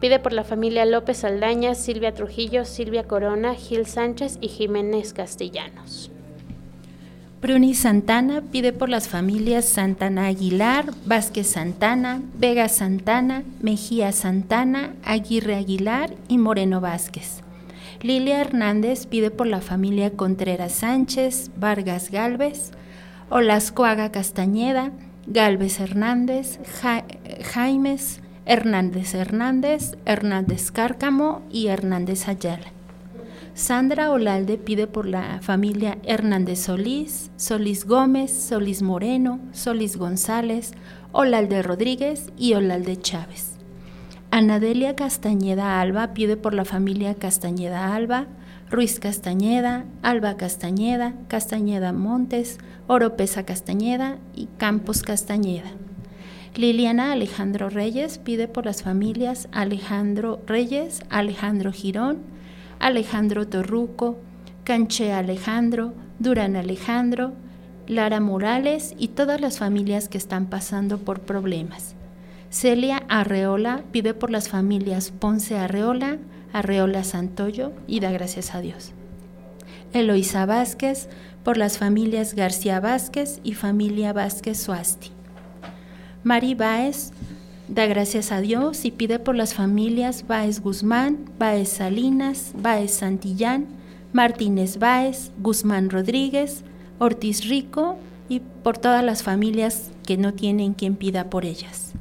pide 0.00 0.18
por 0.18 0.32
la 0.32 0.44
familia 0.44 0.86
López 0.86 1.24
Aldaña, 1.24 1.74
Silvia 1.74 2.14
Trujillo, 2.14 2.64
Silvia 2.64 3.04
Corona, 3.04 3.54
Gil 3.54 3.86
Sánchez 3.86 4.38
y 4.40 4.48
Jiménez 4.48 5.12
Castellanos. 5.12 6.10
Bruni 7.40 7.74
Santana 7.74 8.42
pide 8.52 8.74
por 8.74 8.90
las 8.90 9.08
familias 9.08 9.64
Santana 9.64 10.26
Aguilar, 10.26 10.86
Vázquez 11.06 11.46
Santana, 11.46 12.20
Vega 12.34 12.68
Santana, 12.68 13.44
Mejía 13.62 14.12
Santana, 14.12 14.94
Aguirre 15.04 15.54
Aguilar 15.54 16.14
y 16.28 16.36
Moreno 16.36 16.82
Vázquez. 16.82 17.40
Lilia 18.02 18.40
Hernández 18.40 19.06
pide 19.06 19.30
por 19.30 19.46
la 19.46 19.60
familia 19.60 20.10
Contreras 20.10 20.72
Sánchez, 20.72 21.50
Vargas 21.56 22.10
Galvez, 22.10 22.72
Olascoaga 23.30 24.10
Castañeda, 24.10 24.92
Galvez 25.26 25.80
Hernández, 25.80 26.58
Jaimes, 27.42 28.20
Hernández 28.50 29.14
Hernández, 29.14 29.96
Hernández 30.06 30.72
Cárcamo 30.72 31.42
y 31.52 31.68
Hernández 31.68 32.26
Ayala. 32.26 32.72
Sandra 33.54 34.10
Olalde 34.10 34.58
pide 34.58 34.88
por 34.88 35.06
la 35.06 35.38
familia 35.40 35.98
Hernández 36.02 36.58
Solís, 36.58 37.30
Solís 37.36 37.86
Gómez, 37.86 38.32
Solís 38.32 38.82
Moreno, 38.82 39.38
Solís 39.52 39.96
González, 39.96 40.72
Olalde 41.12 41.62
Rodríguez 41.62 42.32
y 42.36 42.54
Olalde 42.54 42.96
Chávez. 42.96 43.52
Anadelia 44.32 44.96
Castañeda 44.96 45.80
Alba 45.80 46.12
pide 46.12 46.36
por 46.36 46.52
la 46.52 46.64
familia 46.64 47.14
Castañeda 47.14 47.94
Alba, 47.94 48.26
Ruiz 48.68 48.98
Castañeda, 48.98 49.84
Alba 50.02 50.36
Castañeda, 50.36 51.14
Castañeda 51.28 51.92
Montes, 51.92 52.58
Oropesa 52.88 53.46
Castañeda 53.46 54.18
y 54.34 54.46
Campos 54.58 55.02
Castañeda. 55.02 55.70
Liliana 56.56 57.12
Alejandro 57.12 57.70
Reyes 57.70 58.18
pide 58.18 58.48
por 58.48 58.66
las 58.66 58.82
familias 58.82 59.48
Alejandro 59.52 60.40
Reyes, 60.46 61.00
Alejandro 61.08 61.72
Girón, 61.72 62.18
Alejandro 62.80 63.46
Torruco, 63.46 64.18
Canche 64.64 65.12
Alejandro, 65.12 65.92
Durán 66.18 66.56
Alejandro, 66.56 67.32
Lara 67.86 68.18
Morales 68.20 68.94
y 68.98 69.08
todas 69.08 69.40
las 69.40 69.58
familias 69.58 70.08
que 70.08 70.18
están 70.18 70.46
pasando 70.46 70.98
por 70.98 71.20
problemas. 71.20 71.94
Celia 72.50 73.04
Arreola 73.08 73.84
pide 73.92 74.12
por 74.12 74.30
las 74.30 74.48
familias 74.48 75.12
Ponce 75.12 75.56
Arreola, 75.56 76.18
Arreola 76.52 77.04
Santoyo 77.04 77.72
y 77.86 78.00
da 78.00 78.10
gracias 78.10 78.56
a 78.56 78.60
Dios. 78.60 78.90
Eloisa 79.92 80.46
Vázquez 80.46 81.08
por 81.44 81.56
las 81.56 81.78
familias 81.78 82.34
García 82.34 82.80
Vázquez 82.80 83.40
y 83.44 83.54
familia 83.54 84.12
Vázquez 84.12 84.58
Suasti. 84.58 85.12
Mari 86.22 86.54
Báez 86.54 87.12
Da 87.70 87.86
gracias 87.86 88.32
a 88.32 88.40
Dios 88.40 88.84
y 88.84 88.90
pide 88.90 89.20
por 89.20 89.36
las 89.36 89.54
familias 89.54 90.26
Báez 90.26 90.60
Guzmán, 90.60 91.18
Báez 91.38 91.68
Salinas, 91.68 92.50
Báez 92.60 92.90
Santillán, 92.94 93.66
Martínez 94.12 94.80
Báez, 94.80 95.30
Guzmán 95.40 95.88
Rodríguez, 95.88 96.64
Ortiz 96.98 97.48
Rico 97.48 97.96
y 98.28 98.40
por 98.40 98.76
todas 98.76 99.04
las 99.04 99.22
familias 99.22 99.92
que 100.04 100.16
no 100.16 100.34
tienen 100.34 100.74
quien 100.74 100.96
pida 100.96 101.30
por 101.30 101.44
ellas. 101.44 101.92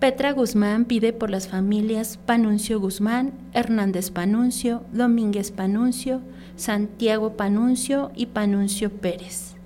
Petra 0.00 0.32
Guzmán 0.32 0.86
pide 0.86 1.12
por 1.12 1.28
las 1.28 1.46
familias 1.46 2.18
Panuncio 2.24 2.80
Guzmán, 2.80 3.34
Hernández 3.52 4.10
Panuncio, 4.10 4.82
Domínguez 4.94 5.50
Panuncio, 5.50 6.22
Santiago 6.56 7.36
Panuncio 7.36 8.12
y 8.16 8.26
Panuncio 8.26 8.90
Pérez. 8.90 9.56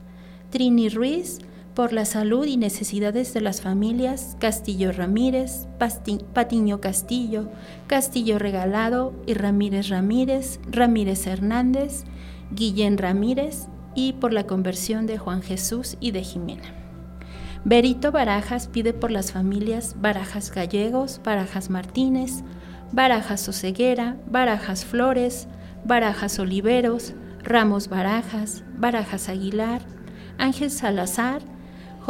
Trini 0.50 0.88
Ruiz 0.88 1.38
por 1.80 1.94
la 1.94 2.04
salud 2.04 2.44
y 2.44 2.58
necesidades 2.58 3.32
de 3.32 3.40
las 3.40 3.62
familias 3.62 4.36
Castillo 4.38 4.92
Ramírez, 4.92 5.66
Patiño 5.78 6.78
Castillo, 6.78 7.48
Castillo 7.86 8.38
Regalado 8.38 9.14
y 9.26 9.32
Ramírez 9.32 9.88
Ramírez, 9.88 10.60
Ramírez 10.70 11.26
Hernández, 11.26 12.04
Guillén 12.50 12.98
Ramírez 12.98 13.68
y 13.94 14.12
por 14.12 14.34
la 14.34 14.46
conversión 14.46 15.06
de 15.06 15.16
Juan 15.16 15.40
Jesús 15.40 15.96
y 16.00 16.10
de 16.10 16.22
Jimena. 16.22 16.74
Berito 17.64 18.12
Barajas 18.12 18.68
pide 18.68 18.92
por 18.92 19.10
las 19.10 19.32
familias 19.32 19.96
Barajas 19.98 20.52
Gallegos, 20.52 21.22
Barajas 21.24 21.70
Martínez, 21.70 22.42
Barajas 22.92 23.48
Oseguera, 23.48 24.18
Barajas 24.30 24.84
Flores, 24.84 25.48
Barajas 25.86 26.38
Oliveros, 26.40 27.14
Ramos 27.42 27.88
Barajas, 27.88 28.64
Barajas 28.76 29.30
Aguilar, 29.30 29.80
Ángel 30.36 30.70
Salazar, 30.70 31.40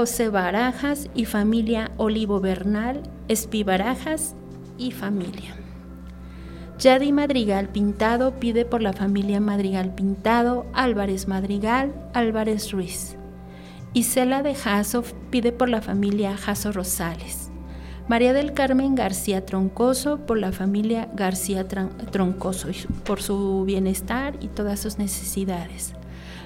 José 0.01 0.31
Barajas 0.31 1.11
y 1.15 1.27
familia 1.27 1.91
Olivo 1.99 2.41
Bernal, 2.41 3.03
Espi 3.29 3.65
Barajas 3.65 4.35
y 4.79 4.93
familia. 4.93 5.55
Yadi 6.79 7.13
Madrigal 7.13 7.69
Pintado 7.69 8.41
pide 8.41 8.65
por 8.65 8.81
la 8.81 8.95
familia 8.95 9.41
Madrigal 9.41 9.95
Pintado, 9.95 10.65
Álvarez 10.73 11.29
Madrigal, 11.29 11.93
Álvarez 12.15 12.73
Ruiz. 12.73 13.19
Isela 13.93 14.43
de 14.43 14.55
Jasso 14.55 15.05
pide 15.29 15.53
por 15.53 15.69
la 15.69 15.83
familia 15.83 16.35
Jasso 16.35 16.73
Rosales. 16.73 17.51
María 18.09 18.33
del 18.33 18.55
Carmen 18.55 18.95
García 18.95 19.45
Troncoso 19.45 20.25
por 20.25 20.39
la 20.39 20.53
familia 20.53 21.11
García 21.13 21.69
Troncoso, 21.69 22.69
por 23.05 23.21
su 23.21 23.65
bienestar 23.67 24.39
y 24.41 24.49
todas 24.49 24.81
sus 24.81 24.97
necesidades. 24.97 25.93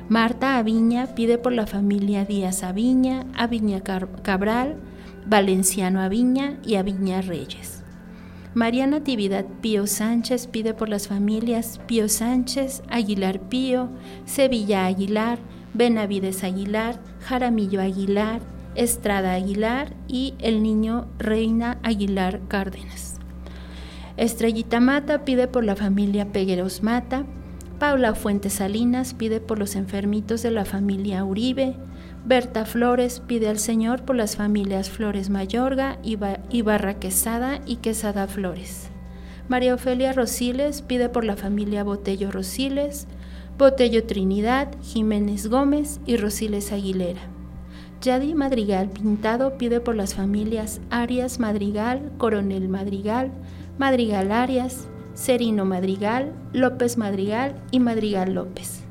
Marta 0.08 0.58
Aviña 0.58 1.14
pide 1.14 1.38
por 1.38 1.54
la 1.54 1.66
familia 1.66 2.26
Díaz 2.26 2.62
Aviña, 2.62 3.24
Aviña 3.34 3.80
Cabral, 3.80 4.76
Valenciano 5.24 6.02
Aviña 6.02 6.58
y 6.62 6.74
Aviña 6.74 7.22
Reyes. 7.22 7.82
María 8.52 8.86
Natividad 8.86 9.46
Pío 9.62 9.86
Sánchez 9.86 10.46
pide 10.46 10.74
por 10.74 10.90
las 10.90 11.08
familias 11.08 11.80
Pío 11.86 12.10
Sánchez, 12.10 12.82
Aguilar 12.90 13.40
Pío, 13.48 13.88
Sevilla 14.26 14.84
Aguilar, 14.84 15.38
Benavides 15.72 16.44
Aguilar, 16.44 17.00
Jaramillo 17.20 17.80
Aguilar, 17.80 18.42
Estrada 18.74 19.32
Aguilar 19.32 19.94
y 20.06 20.34
el 20.38 20.62
niño 20.62 21.06
Reina 21.18 21.78
Aguilar 21.82 22.42
Cárdenas. 22.48 23.16
Estrellita 24.18 24.80
Mata 24.80 25.24
pide 25.24 25.48
por 25.48 25.64
la 25.64 25.76
familia 25.76 26.30
Pegueros 26.30 26.82
Mata, 26.82 27.24
Paula 27.86 28.14
Fuentes 28.14 28.54
Salinas 28.54 29.12
pide 29.12 29.40
por 29.40 29.58
los 29.58 29.76
enfermitos 29.76 30.40
de 30.40 30.50
la 30.50 30.64
familia 30.64 31.22
Uribe, 31.22 31.76
Berta 32.24 32.64
Flores 32.64 33.20
pide 33.20 33.50
al 33.50 33.58
Señor 33.58 34.06
por 34.06 34.16
las 34.16 34.36
familias 34.36 34.88
Flores 34.88 35.28
Mayorga, 35.28 35.98
Ibarra 36.02 36.98
Quesada 36.98 37.60
y 37.66 37.76
Quesada 37.76 38.26
Flores. 38.26 38.88
María 39.48 39.74
Ofelia 39.74 40.14
Rosiles 40.14 40.80
pide 40.80 41.10
por 41.10 41.26
la 41.26 41.36
familia 41.36 41.84
Botello 41.84 42.30
Rosiles, 42.30 43.06
Botello 43.58 44.04
Trinidad, 44.04 44.68
Jiménez 44.80 45.48
Gómez 45.48 46.00
y 46.06 46.16
Rosiles 46.16 46.72
Aguilera. 46.72 47.20
Yadi 48.00 48.32
Madrigal 48.32 48.88
Pintado 48.88 49.58
pide 49.58 49.80
por 49.80 49.94
las 49.94 50.14
familias 50.14 50.80
Arias 50.88 51.38
Madrigal, 51.38 52.12
Coronel 52.16 52.66
Madrigal, 52.66 53.30
Madrigal 53.76 54.32
Arias, 54.32 54.88
Serino 55.14 55.64
Madrigal, 55.64 56.32
López 56.52 56.98
Madrigal 56.98 57.54
y 57.70 57.80
Madrigal 57.80 58.34
López. 58.34 58.82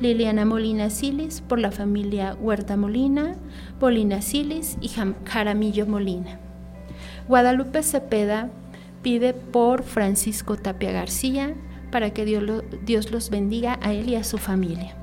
Liliana 0.00 0.44
Molina 0.44 0.90
Silis 0.90 1.42
por 1.42 1.58
la 1.58 1.70
familia 1.70 2.34
Huerta 2.34 2.76
Molina, 2.76 3.36
Molina 3.80 4.22
Silis 4.22 4.78
y 4.80 4.90
Jaramillo 5.24 5.86
Molina. 5.86 6.40
Guadalupe 7.28 7.82
Cepeda 7.82 8.50
pide 9.02 9.34
por 9.34 9.82
Francisco 9.82 10.56
Tapia 10.56 10.90
García 10.90 11.54
para 11.92 12.10
que 12.10 12.24
Dios, 12.24 12.64
Dios 12.84 13.10
los 13.10 13.30
bendiga 13.30 13.78
a 13.82 13.92
él 13.92 14.08
y 14.08 14.16
a 14.16 14.24
su 14.24 14.38
familia. 14.38 14.94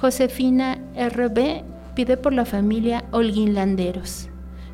Josefina 0.00 0.78
RB 0.96 1.64
pide 1.94 2.16
por 2.16 2.32
la 2.32 2.44
familia 2.44 3.04
Holguín 3.10 3.54
Landeros. 3.54 4.28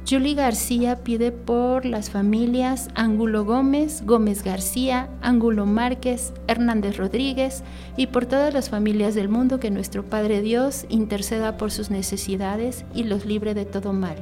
Julie 0.09 0.35
García 0.35 0.97
pide 1.05 1.33
por 1.33 1.85
las 1.85 2.09
familias 2.09 2.89
Ángulo 2.95 3.45
Gómez, 3.45 4.03
Gómez 4.07 4.43
García, 4.43 5.11
Ángulo 5.21 5.67
Márquez, 5.67 6.33
Hernández 6.47 6.97
Rodríguez 6.97 7.63
y 7.95 8.07
por 8.07 8.25
todas 8.25 8.55
las 8.55 8.71
familias 8.71 9.15
del 9.15 9.29
mundo 9.29 9.61
que 9.61 9.71
nuestro 9.71 10.05
Padre 10.05 10.41
Dios 10.41 10.87
interceda 10.89 11.59
por 11.59 11.71
sus 11.71 11.91
necesidades 11.91 12.87
y 12.95 13.05
los 13.05 13.27
libre 13.27 13.53
de 13.53 13.67
todo 13.67 13.93
mal. 13.93 14.17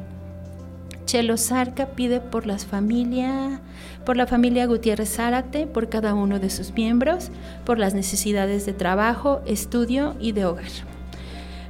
Chelo 1.04 1.36
Zarca 1.36 1.90
pide 1.90 2.18
por 2.18 2.46
las 2.46 2.66
familias, 2.66 3.60
por 4.04 4.16
la 4.16 4.26
familia 4.26 4.66
Gutiérrez 4.66 5.14
Zárate, 5.14 5.68
por 5.68 5.88
cada 5.88 6.14
uno 6.14 6.40
de 6.40 6.50
sus 6.50 6.72
miembros, 6.72 7.30
por 7.64 7.78
las 7.78 7.94
necesidades 7.94 8.66
de 8.66 8.72
trabajo, 8.72 9.40
estudio 9.46 10.16
y 10.18 10.32
de 10.32 10.46
hogar. 10.46 10.64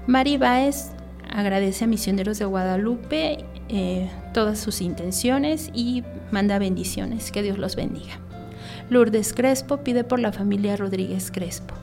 Mari 0.07 0.39
Baez 0.39 0.93
agradece 1.31 1.85
a 1.85 1.89
Misioneros 1.89 2.39
de 2.39 2.47
Guadalupe 2.47 3.45
eh, 3.69 4.09
todas 4.33 4.59
sus 4.59 4.81
intenciones 4.81 5.71
y 5.75 6.05
manda 6.31 6.59
bendiciones. 6.59 7.33
Que 7.33 7.43
Dios 7.43 7.59
los 7.59 7.77
bendiga. 7.77 8.21
Lourdes 8.91 9.33
Crespo 9.33 9.79
pide 9.79 10.05
por 10.05 10.21
la 10.21 10.33
familia 10.33 10.77
Rodríguez 10.77 11.31
Crespo. 11.31 11.75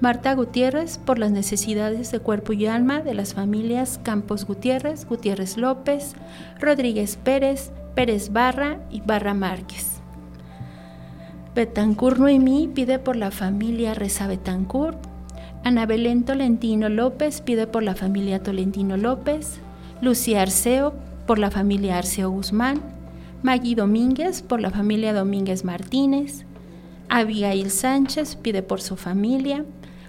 Marta 0.00 0.34
Gutiérrez 0.34 0.98
por 0.98 1.18
las 1.18 1.30
necesidades 1.30 2.12
de 2.12 2.20
cuerpo 2.20 2.52
y 2.52 2.66
alma 2.66 3.00
de 3.00 3.14
las 3.14 3.32
familias 3.32 3.98
Campos 4.02 4.44
Gutiérrez, 4.44 5.06
Gutiérrez 5.06 5.56
López, 5.56 6.14
Rodríguez 6.60 7.16
Pérez, 7.16 7.72
Pérez 7.94 8.30
Barra 8.30 8.78
y 8.90 9.00
Barra 9.00 9.32
Márquez. 9.32 10.02
Betancur 11.54 12.20
Noemí 12.20 12.68
pide 12.68 12.98
por 12.98 13.16
la 13.16 13.30
familia 13.30 13.94
Reza 13.94 14.26
Betancur. 14.26 14.96
Ana 15.64 15.86
Belén 15.86 16.24
Tolentino 16.24 16.90
López 16.90 17.40
pide 17.40 17.66
por 17.66 17.82
la 17.82 17.94
familia 17.94 18.42
Tolentino 18.42 18.98
López. 18.98 19.60
Lucía 20.02 20.42
Arceo 20.42 20.92
por 21.26 21.38
la 21.38 21.50
familia 21.50 21.98
Arceo 21.98 22.30
Guzmán, 22.30 22.80
Maggie 23.42 23.74
Domínguez 23.74 24.42
por 24.42 24.60
la 24.60 24.70
familia 24.70 25.12
Domínguez 25.12 25.64
Martínez, 25.64 26.44
Abigail 27.08 27.70
Sánchez 27.70 28.36
pide 28.36 28.62
por 28.62 28.80
su 28.80 28.96
familia, 28.96 29.64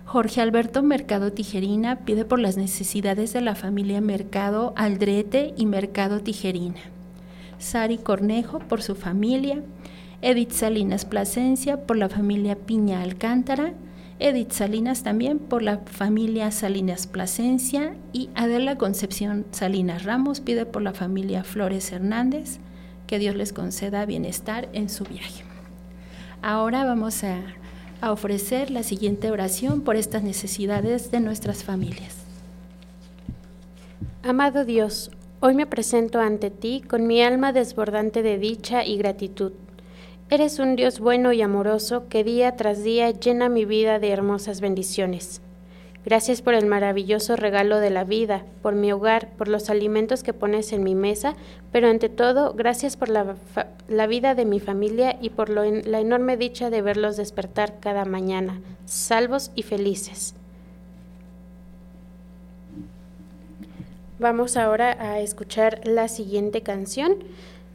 Jorge 0.05 0.41
Alberto 0.41 0.83
Mercado 0.83 1.33
Tijerina 1.33 1.97
pide 1.97 2.23
por 2.23 2.39
las 2.39 2.55
necesidades 2.55 3.33
de 3.33 3.41
la 3.41 3.55
familia 3.55 3.99
Mercado 3.99 4.73
Aldrete 4.77 5.53
y 5.57 5.65
Mercado 5.65 6.21
Tijerina, 6.21 6.79
Sari 7.57 7.97
Cornejo 7.97 8.59
por 8.59 8.81
su 8.81 8.95
familia, 8.95 9.61
Edith 10.21 10.51
Salinas 10.51 11.05
Plasencia 11.05 11.85
por 11.85 11.97
la 11.97 12.09
familia 12.09 12.55
Piña 12.55 13.01
Alcántara, 13.01 13.73
Edith 14.19 14.51
Salinas 14.51 15.03
también 15.03 15.37
por 15.37 15.61
la 15.61 15.77
familia 15.77 16.49
Salinas 16.49 17.05
Plasencia 17.05 17.95
y 18.13 18.29
Adela 18.33 18.75
Concepción 18.75 19.45
Salinas 19.51 20.05
Ramos 20.05 20.39
pide 20.41 20.65
por 20.65 20.81
la 20.81 20.93
familia 20.93 21.43
Flores 21.43 21.91
Hernández 21.91 22.57
que 23.05 23.19
Dios 23.19 23.35
les 23.35 23.53
conceda 23.53 24.05
bienestar 24.07 24.69
en 24.73 24.89
su 24.89 25.03
viaje. 25.03 25.43
Ahora 26.41 26.83
vamos 26.83 27.23
a, 27.23 27.37
a 28.01 28.11
ofrecer 28.11 28.71
la 28.71 28.81
siguiente 28.81 29.29
oración 29.29 29.81
por 29.81 29.95
estas 29.95 30.23
necesidades 30.23 31.11
de 31.11 31.19
nuestras 31.19 31.63
familias. 31.63 32.15
Amado 34.23 34.65
Dios, 34.65 35.11
hoy 35.41 35.53
me 35.53 35.67
presento 35.67 36.19
ante 36.19 36.49
ti 36.49 36.81
con 36.81 37.05
mi 37.05 37.21
alma 37.21 37.53
desbordante 37.53 38.23
de 38.23 38.39
dicha 38.39 38.83
y 38.83 38.97
gratitud 38.97 39.53
Eres 40.29 40.59
un 40.59 40.75
Dios 40.75 40.99
bueno 40.99 41.31
y 41.31 41.41
amoroso 41.41 42.09
que 42.09 42.25
día 42.25 42.57
tras 42.57 42.83
día 42.83 43.11
llena 43.11 43.47
mi 43.47 43.63
vida 43.63 43.97
de 43.97 44.09
hermosas 44.09 44.59
bendiciones. 44.59 45.39
Gracias 46.03 46.41
por 46.41 46.53
el 46.53 46.65
maravilloso 46.65 47.37
regalo 47.37 47.79
de 47.79 47.91
la 47.91 48.03
vida, 48.03 48.43
por 48.61 48.75
mi 48.75 48.91
hogar, 48.91 49.29
por 49.37 49.47
los 49.47 49.69
alimentos 49.69 50.23
que 50.23 50.33
pones 50.33 50.73
en 50.73 50.83
mi 50.83 50.95
mesa, 50.95 51.35
pero 51.71 51.87
ante 51.87 52.09
todo, 52.09 52.53
gracias 52.53 52.97
por 52.97 53.07
la, 53.07 54.07
vida 54.07 54.35
de 54.35 54.43
mi 54.43 54.59
familia 54.59 55.17
y 55.21 55.29
por 55.29 55.49
la 55.49 55.99
enorme 55.99 56.35
dicha 56.35 56.69
de 56.69 56.81
verlos 56.81 57.15
despertar 57.15 57.79
cada 57.79 58.03
mañana, 58.03 58.59
salvos 58.83 59.51
y 59.55 59.63
felices. 59.63 60.35
Vamos 64.19 64.57
ahora 64.57 64.97
a 64.99 65.21
escuchar 65.21 65.87
la 65.87 66.09
siguiente 66.09 66.63
canción 66.63 67.15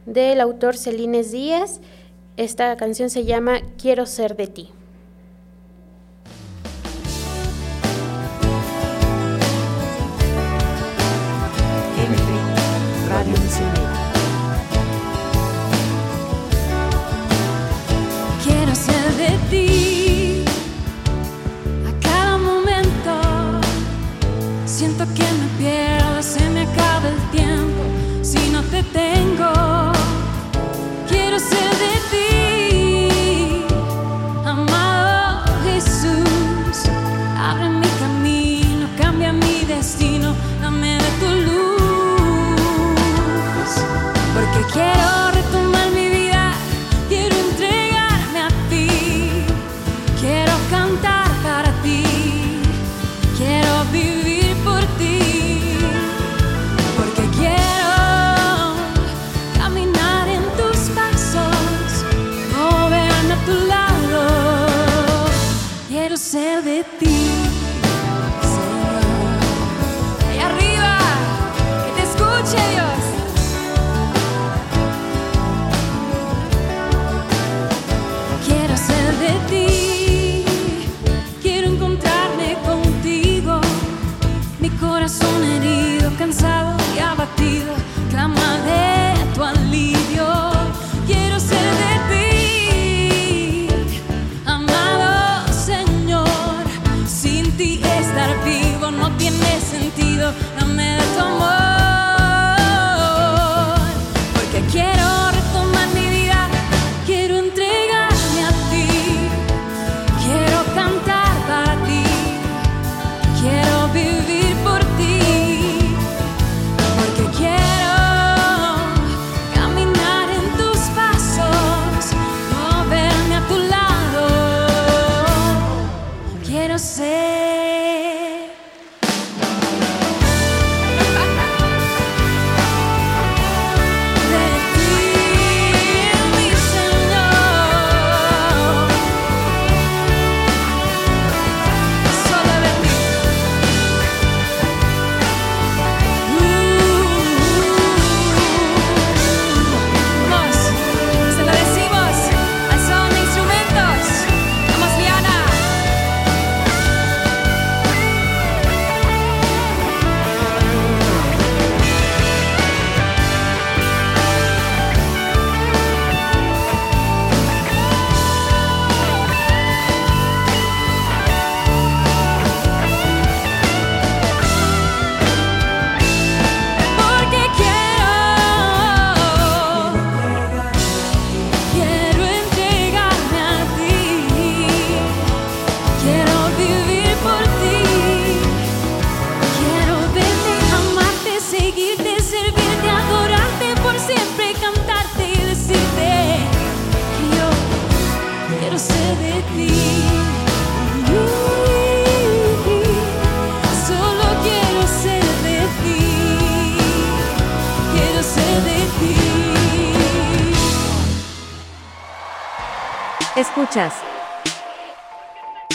del 0.05 0.41
autor 0.41 0.77
Celines 0.77 1.31
Díaz. 1.31 1.79
Esta 2.35 2.75
canción 2.77 3.11
se 3.11 3.25
llama 3.25 3.61
Quiero 3.79 4.07
ser 4.07 4.35
de 4.35 4.47
ti. 4.47 4.69
Radio 13.07 13.35
Quiero 18.43 18.73
ser 18.73 19.13
de 19.13 19.37
ti 19.51 20.45
a 21.87 21.99
cada 22.01 22.37
momento. 22.39 23.61
Siento 24.65 25.05
que 25.13 25.21
me 25.21 25.47
pierdo, 25.59 26.23
se 26.23 26.49
me 26.49 26.61
acaba 26.61 27.09
el 27.09 27.29
tiempo 27.29 27.83
si 28.23 28.49
no 28.49 28.63
te 28.63 28.81
tengo. 28.81 29.62
Te 44.63 44.71
quiero 44.71 45.42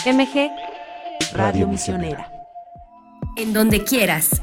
MG 0.07 0.51
Radio 1.33 1.67
Misionera. 1.67 2.31
En 3.37 3.53
donde 3.53 3.83
quieras. 3.83 4.41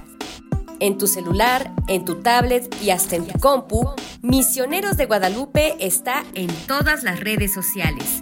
En 0.81 0.97
tu 0.97 1.07
celular, 1.07 1.71
en 1.87 2.03
tu 2.03 2.15
tablet 2.21 2.67
y 2.81 2.89
hasta 2.89 3.15
en 3.15 3.25
tu 3.25 3.39
compu, 3.39 3.91
Misioneros 4.21 4.97
de 4.97 5.05
Guadalupe 5.05 5.77
está 5.79 6.25
en 6.33 6.47
todas 6.67 7.03
las 7.03 7.21
redes 7.21 7.53
sociales. 7.53 8.21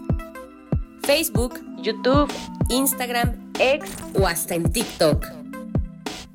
Facebook, 1.02 1.60
YouTube, 1.78 2.32
Instagram, 2.70 3.52
X 3.58 3.90
o 4.14 4.28
hasta 4.28 4.54
en 4.54 4.72
TikTok. 4.72 5.26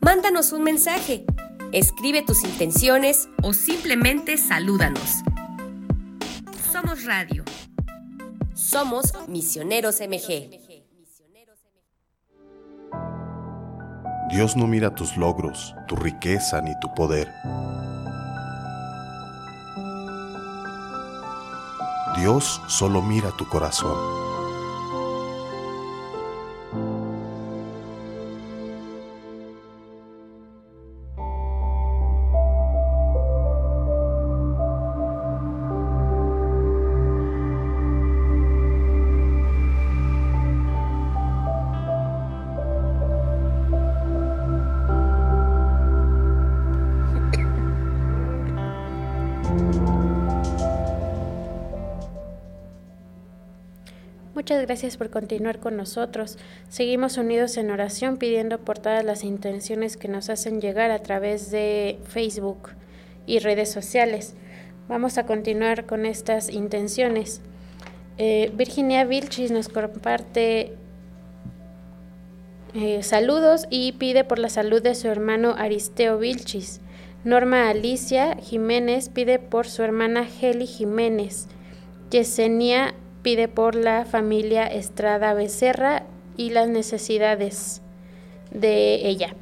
Mándanos 0.00 0.50
un 0.50 0.64
mensaje, 0.64 1.24
escribe 1.70 2.22
tus 2.22 2.42
intenciones 2.42 3.28
o 3.44 3.52
simplemente 3.52 4.36
salúdanos. 4.38 5.22
Somos 6.72 7.04
Radio. 7.04 7.44
Somos 8.70 9.14
Misioneros 9.28 9.98
MG. 10.02 10.50
Dios 14.28 14.56
no 14.58 14.66
mira 14.66 14.94
tus 14.94 15.16
logros, 15.16 15.74
tu 15.86 15.96
riqueza 15.96 16.60
ni 16.60 16.78
tu 16.78 16.92
poder. 16.92 17.32
Dios 22.18 22.60
solo 22.68 23.00
mira 23.00 23.30
tu 23.38 23.48
corazón. 23.48 24.27
Gracias 54.78 54.96
por 54.96 55.10
continuar 55.10 55.58
con 55.58 55.76
nosotros. 55.76 56.38
Seguimos 56.68 57.16
unidos 57.16 57.56
en 57.56 57.72
oración 57.72 58.16
pidiendo 58.16 58.58
por 58.58 58.78
todas 58.78 59.04
las 59.04 59.24
intenciones 59.24 59.96
que 59.96 60.06
nos 60.06 60.30
hacen 60.30 60.60
llegar 60.60 60.92
a 60.92 61.00
través 61.00 61.50
de 61.50 61.98
Facebook 62.04 62.68
y 63.26 63.40
redes 63.40 63.72
sociales. 63.72 64.34
Vamos 64.88 65.18
a 65.18 65.26
continuar 65.26 65.84
con 65.84 66.06
estas 66.06 66.48
intenciones. 66.48 67.40
Eh, 68.18 68.52
Virginia 68.54 69.04
Vilchis 69.04 69.50
nos 69.50 69.68
comparte 69.68 70.76
eh, 72.72 73.02
saludos 73.02 73.66
y 73.70 73.90
pide 73.94 74.22
por 74.22 74.38
la 74.38 74.48
salud 74.48 74.80
de 74.80 74.94
su 74.94 75.08
hermano 75.08 75.56
Aristeo 75.58 76.18
Vilchis. 76.18 76.80
Norma 77.24 77.68
Alicia 77.68 78.36
Jiménez 78.36 79.08
pide 79.08 79.40
por 79.40 79.66
su 79.66 79.82
hermana 79.82 80.24
Heli 80.40 80.68
Jiménez. 80.68 81.48
Yesenia 82.12 82.94
pide 83.28 83.46
por 83.46 83.74
la 83.74 84.06
familia 84.06 84.66
Estrada 84.66 85.34
Becerra 85.34 86.04
y 86.38 86.48
las 86.48 86.66
necesidades 86.66 87.82
de 88.50 89.06
ella. 89.06 89.34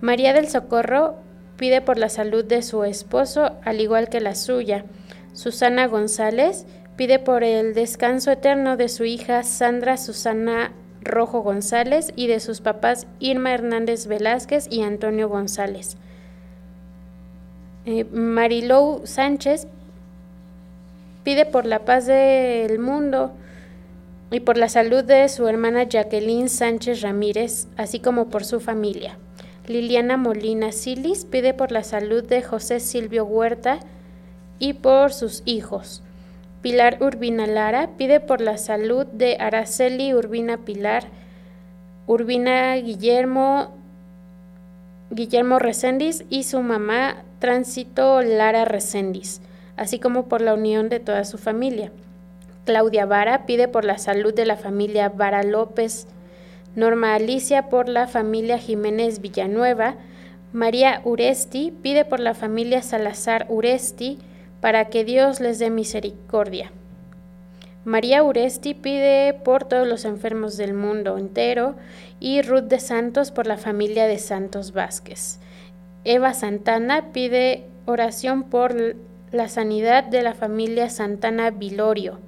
María 0.00 0.32
del 0.32 0.48
Socorro 0.48 1.14
pide 1.56 1.80
por 1.80 1.96
la 1.96 2.08
salud 2.08 2.44
de 2.44 2.62
su 2.62 2.82
esposo, 2.82 3.52
al 3.64 3.80
igual 3.80 4.08
que 4.08 4.20
la 4.20 4.34
suya. 4.34 4.84
Susana 5.32 5.86
González 5.86 6.66
pide 6.96 7.20
por 7.20 7.44
el 7.44 7.72
descanso 7.72 8.32
eterno 8.32 8.76
de 8.76 8.88
su 8.88 9.04
hija 9.04 9.44
Sandra 9.44 9.96
Susana 9.96 10.72
Rojo 11.00 11.42
González 11.42 12.12
y 12.16 12.26
de 12.26 12.40
sus 12.40 12.60
papás 12.60 13.06
Irma 13.20 13.54
Hernández 13.54 14.08
Velázquez 14.08 14.66
y 14.72 14.82
Antonio 14.82 15.28
González. 15.28 15.96
Eh, 17.86 18.02
Marilou 18.06 19.02
Sánchez 19.06 19.68
pide 21.24 21.46
por 21.46 21.66
la 21.66 21.84
paz 21.84 22.06
del 22.06 22.78
mundo 22.78 23.32
y 24.30 24.40
por 24.40 24.56
la 24.56 24.68
salud 24.68 25.04
de 25.04 25.28
su 25.28 25.48
hermana 25.48 25.84
Jacqueline 25.84 26.48
Sánchez 26.48 27.02
Ramírez, 27.02 27.68
así 27.76 28.00
como 28.00 28.28
por 28.28 28.44
su 28.44 28.60
familia. 28.60 29.18
Liliana 29.66 30.16
Molina 30.16 30.72
Silis 30.72 31.24
pide 31.24 31.54
por 31.54 31.72
la 31.72 31.84
salud 31.84 32.24
de 32.24 32.42
José 32.42 32.80
Silvio 32.80 33.24
Huerta 33.24 33.80
y 34.58 34.74
por 34.74 35.12
sus 35.12 35.42
hijos. 35.44 36.02
Pilar 36.62 36.98
Urbina 37.00 37.46
Lara 37.46 37.90
pide 37.96 38.20
por 38.20 38.40
la 38.40 38.58
salud 38.58 39.06
de 39.06 39.36
Araceli 39.40 40.12
Urbina 40.12 40.58
Pilar, 40.58 41.04
Urbina 42.06 42.74
Guillermo, 42.74 43.74
Guillermo 45.10 45.58
Recendis 45.58 46.24
y 46.28 46.42
su 46.42 46.60
mamá 46.60 47.24
Tránsito 47.38 48.20
Lara 48.22 48.64
Recendis, 48.64 49.40
así 49.80 49.98
como 49.98 50.28
por 50.28 50.42
la 50.42 50.52
unión 50.52 50.90
de 50.90 51.00
toda 51.00 51.24
su 51.24 51.38
familia. 51.38 51.90
Claudia 52.66 53.06
Vara 53.06 53.46
pide 53.46 53.66
por 53.66 53.86
la 53.86 53.96
salud 53.96 54.34
de 54.34 54.44
la 54.44 54.58
familia 54.58 55.08
Vara 55.08 55.42
López, 55.42 56.06
Norma 56.76 57.14
Alicia 57.14 57.70
por 57.70 57.88
la 57.88 58.06
familia 58.06 58.58
Jiménez 58.58 59.22
Villanueva, 59.22 59.94
María 60.52 61.00
Uresti 61.04 61.72
pide 61.82 62.04
por 62.04 62.20
la 62.20 62.34
familia 62.34 62.82
Salazar 62.82 63.46
Uresti 63.48 64.18
para 64.60 64.90
que 64.90 65.02
Dios 65.02 65.40
les 65.40 65.58
dé 65.58 65.70
misericordia. 65.70 66.70
María 67.86 68.22
Uresti 68.22 68.74
pide 68.74 69.32
por 69.32 69.64
todos 69.64 69.88
los 69.88 70.04
enfermos 70.04 70.58
del 70.58 70.74
mundo 70.74 71.16
entero 71.16 71.74
y 72.20 72.42
Ruth 72.42 72.64
de 72.64 72.80
Santos 72.80 73.30
por 73.30 73.46
la 73.46 73.56
familia 73.56 74.06
de 74.06 74.18
Santos 74.18 74.72
Vázquez. 74.72 75.40
Eva 76.04 76.34
Santana 76.34 77.12
pide 77.12 77.64
oración 77.86 78.42
por 78.42 78.74
la 79.32 79.48
sanidad 79.48 80.04
de 80.04 80.22
la 80.22 80.34
familia 80.34 80.88
Santana 80.90 81.50
Vilorio. 81.50 82.18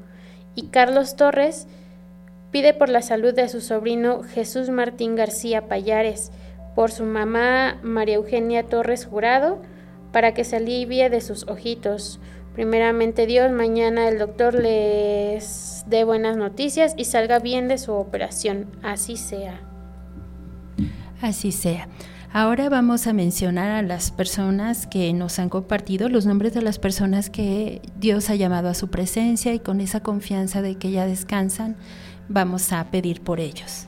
Y 0.55 0.69
Carlos 0.69 1.17
Torres 1.17 1.67
pide 2.51 2.75
por 2.75 2.89
la 2.89 3.03
salud 3.03 3.35
de 3.35 3.49
su 3.49 3.61
sobrino 3.61 4.23
Jesús 4.23 4.69
Martín 4.71 5.17
García 5.17 5.69
Payares, 5.69 6.31
por 6.75 6.91
su 6.91 7.05
mamá 7.05 7.79
María 7.83 8.17
Eugenia 8.17 8.65
Torres 8.65 9.07
Jurado, 9.07 9.61
para 10.13 10.35
que 10.35 10.45
se 10.45 10.57
alivie 10.57 11.11
de 11.11 11.21
sus 11.21 11.49
ojitos. 11.49 12.21
Primeramente 12.55 13.27
Dios, 13.27 13.51
mañana 13.51 14.09
el 14.09 14.19
doctor 14.19 14.55
les 14.55 15.85
dé 15.87 16.05
buenas 16.05 16.37
noticias 16.37 16.95
y 16.97 17.07
salga 17.07 17.39
bien 17.39 17.67
de 17.69 17.79
su 17.79 17.93
operación. 17.93 18.67
Así 18.83 19.17
sea. 19.17 19.61
Así 21.23 21.53
sea. 21.53 21.89
Ahora 22.35 22.71
vamos 22.71 23.07
a 23.07 23.13
mencionar 23.13 23.71
a 23.71 23.83
las 23.83 24.11
personas 24.11 24.87
que 24.87 25.13
nos 25.13 25.39
han 25.39 25.51
compartido, 25.51 26.09
los 26.09 26.25
nombres 26.25 26.55
de 26.55 26.63
las 26.63 26.79
personas 26.79 27.29
que 27.29 27.83
Dios 27.99 28.31
ha 28.31 28.37
llamado 28.37 28.71
a 28.71 28.75
su 28.75 28.89
presencia 28.89 29.53
y 29.53 29.59
con 29.59 29.83
esa 29.83 30.01
confianza 30.01 30.63
de 30.63 30.77
que 30.77 30.91
ya 30.91 31.07
descansan, 31.07 31.77
vamos 32.31 32.73
a 32.73 32.91
pedir 32.91 33.21
por 33.21 33.39
ellos. 33.39 33.87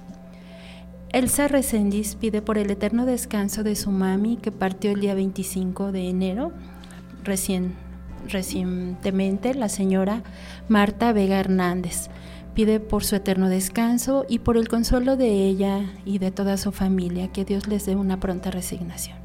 Elsa 1.10 1.48
Resendiz 1.48 2.16
pide 2.16 2.42
por 2.42 2.58
el 2.58 2.70
eterno 2.70 3.06
descanso 3.06 3.62
de 3.62 3.76
su 3.76 3.90
mami 3.90 4.36
que 4.36 4.52
partió 4.52 4.90
el 4.90 5.00
día 5.00 5.14
25 5.14 5.90
de 5.90 6.10
enero, 6.10 6.52
recientemente, 8.28 9.54
la 9.54 9.70
señora 9.70 10.22
Marta 10.68 11.14
Vega 11.14 11.40
Hernández 11.40 12.10
pide 12.54 12.80
por 12.80 13.04
su 13.04 13.16
eterno 13.16 13.48
descanso 13.48 14.24
y 14.28 14.38
por 14.38 14.56
el 14.56 14.68
consuelo 14.68 15.16
de 15.16 15.46
ella 15.46 15.92
y 16.04 16.18
de 16.18 16.30
toda 16.30 16.56
su 16.56 16.72
familia, 16.72 17.32
que 17.32 17.44
Dios 17.44 17.66
les 17.66 17.86
dé 17.86 17.96
una 17.96 18.20
pronta 18.20 18.50
resignación. 18.50 19.18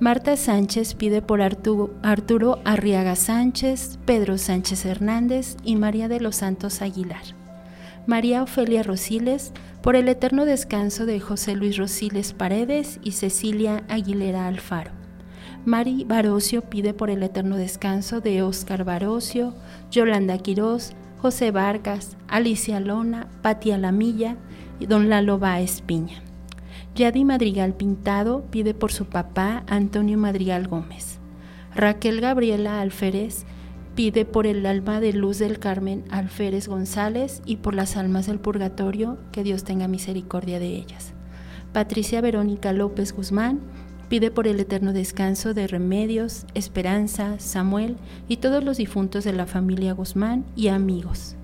Marta 0.00 0.36
Sánchez 0.36 0.94
pide 0.94 1.22
por 1.22 1.42
Arturo, 1.42 2.60
Arriaga 2.64 3.16
Sánchez, 3.16 3.98
Pedro 4.04 4.38
Sánchez 4.38 4.86
Hernández 4.86 5.56
y 5.64 5.74
María 5.74 6.08
de 6.08 6.20
los 6.20 6.36
Santos 6.36 6.82
Aguilar. 6.82 7.22
María 8.06 8.44
Ofelia 8.44 8.82
Rosiles 8.84 9.52
por 9.82 9.96
el 9.96 10.08
eterno 10.08 10.44
descanso 10.44 11.04
de 11.04 11.18
José 11.18 11.56
Luis 11.56 11.76
Rosiles 11.76 12.32
Paredes 12.32 13.00
y 13.02 13.12
Cecilia 13.12 13.82
Aguilera 13.88 14.46
Alfaro. 14.46 14.92
Mari 15.64 16.04
Barocio 16.04 16.62
pide 16.62 16.94
por 16.94 17.10
el 17.10 17.22
eterno 17.22 17.56
descanso 17.56 18.20
de 18.20 18.42
Óscar 18.42 18.84
Barocio, 18.84 19.54
Yolanda 19.90 20.38
Quirós, 20.38 20.92
José 21.20 21.50
Vargas, 21.50 22.16
Alicia 22.28 22.78
Lona, 22.78 23.26
Patia 23.42 23.76
Lamilla 23.76 24.36
y 24.78 24.86
don 24.86 25.08
Lalo 25.08 25.38
Baez 25.38 25.80
Piña. 25.82 26.22
Yadi 26.94 27.24
Madrigal 27.24 27.74
Pintado 27.74 28.44
pide 28.50 28.72
por 28.72 28.92
su 28.92 29.06
papá 29.06 29.64
Antonio 29.66 30.16
Madrigal 30.16 30.68
Gómez. 30.68 31.18
Raquel 31.74 32.20
Gabriela 32.20 32.80
Alférez 32.80 33.44
pide 33.96 34.24
por 34.24 34.46
el 34.46 34.64
alma 34.64 35.00
de 35.00 35.12
Luz 35.12 35.38
del 35.38 35.58
Carmen 35.58 36.04
Alférez 36.10 36.68
González 36.68 37.42
y 37.44 37.56
por 37.56 37.74
las 37.74 37.96
almas 37.96 38.26
del 38.26 38.38
purgatorio, 38.38 39.18
que 39.32 39.42
Dios 39.42 39.64
tenga 39.64 39.88
misericordia 39.88 40.60
de 40.60 40.68
ellas. 40.68 41.14
Patricia 41.72 42.20
Verónica 42.20 42.72
López 42.72 43.12
Guzmán 43.12 43.60
Pide 44.08 44.30
por 44.30 44.46
el 44.46 44.58
eterno 44.58 44.92
descanso 44.94 45.52
de 45.52 45.66
Remedios, 45.66 46.46
Esperanza, 46.54 47.38
Samuel 47.38 47.96
y 48.26 48.38
todos 48.38 48.64
los 48.64 48.78
difuntos 48.78 49.24
de 49.24 49.34
la 49.34 49.46
familia 49.46 49.92
Guzmán 49.92 50.46
y 50.56 50.68
amigos. 50.68 51.36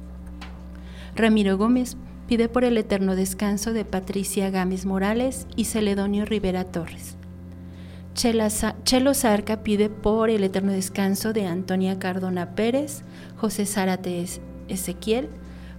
Ramiro 1.14 1.58
Gómez 1.58 1.96
pide 2.26 2.48
por 2.48 2.64
el 2.64 2.78
eterno 2.78 3.16
descanso 3.16 3.74
de 3.74 3.84
Patricia 3.84 4.48
Gámez 4.48 4.86
Morales 4.86 5.46
y 5.56 5.66
Celedonio 5.66 6.24
Rivera 6.24 6.64
Torres. 6.64 7.16
Chelo 8.14 9.12
Zarca 9.14 9.62
pide 9.62 9.90
por 9.90 10.30
el 10.30 10.44
eterno 10.44 10.72
descanso 10.72 11.32
de 11.32 11.46
Antonia 11.46 11.98
Cardona 11.98 12.54
Pérez, 12.54 13.02
José 13.36 13.66
Zárate 13.66 14.24
Ezequiel, 14.68 15.28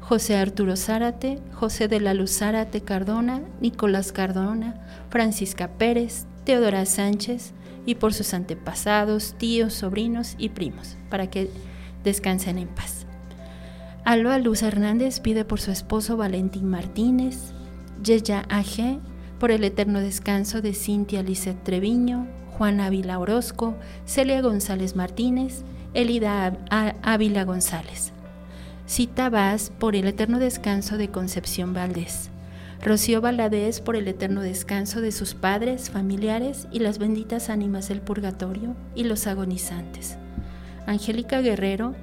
José 0.02 0.36
Arturo 0.36 0.76
Zárate, 0.76 1.40
José 1.54 1.88
de 1.88 2.00
la 2.00 2.14
Luz 2.14 2.38
Zárate 2.38 2.82
Cardona, 2.82 3.42
Nicolás 3.60 4.12
Cardona, 4.12 4.76
Francisca 5.10 5.70
Pérez, 5.70 6.28
Teodora 6.46 6.86
Sánchez 6.86 7.54
y 7.86 7.96
por 7.96 8.14
sus 8.14 8.34
antepasados, 8.34 9.36
tíos, 9.38 9.74
sobrinos 9.74 10.36
y 10.38 10.50
primos, 10.50 10.96
para 11.10 11.30
que 11.30 11.50
descansen 12.04 12.58
en 12.58 12.68
paz. 12.68 13.06
Alba 14.06 14.38
Luz 14.38 14.62
Hernández 14.62 15.20
pide 15.20 15.46
por 15.46 15.60
su 15.60 15.72
esposo 15.72 16.16
Valentín 16.16 16.70
Martínez, 16.70 17.52
Yeya 18.04 18.46
A.G. 18.50 19.00
por 19.40 19.52
el 19.52 19.64
eterno 19.64 20.00
descanso 20.00 20.62
de 20.62 20.74
Cintia 20.74 21.24
Lisset 21.24 21.62
Treviño, 21.64 22.28
Juan 22.58 22.80
Ávila 22.80 23.20
Orozco, 23.20 23.76
Celia 24.06 24.42
González 24.42 24.96
Martínez, 24.96 25.64
Elida 25.94 26.58
Ávila 26.70 27.44
González. 27.46 28.14
Cita 28.86 29.30
Vaz 29.30 29.72
por 29.80 29.96
el 29.96 30.08
eterno 30.08 30.38
descanso 30.40 30.98
de 30.98 31.10
Concepción 31.10 31.74
Valdés. 31.74 32.30
Rocío 32.86 33.20
Valadez 33.20 33.82
por 33.82 33.96
el 33.96 34.08
eterno 34.08 34.42
descanso 34.42 35.02
de 35.02 35.12
sus 35.12 35.34
padres, 35.34 35.90
familiares 35.90 36.68
y 36.72 36.78
las 36.78 37.00
benditas 37.00 37.50
ánimas 37.50 37.90
del 37.90 38.00
purgatorio 38.00 38.76
y 38.94 39.06
los 39.06 39.26
agonizantes. 39.26 40.20
Angélica 40.86 41.42
Guerrero 41.42 41.96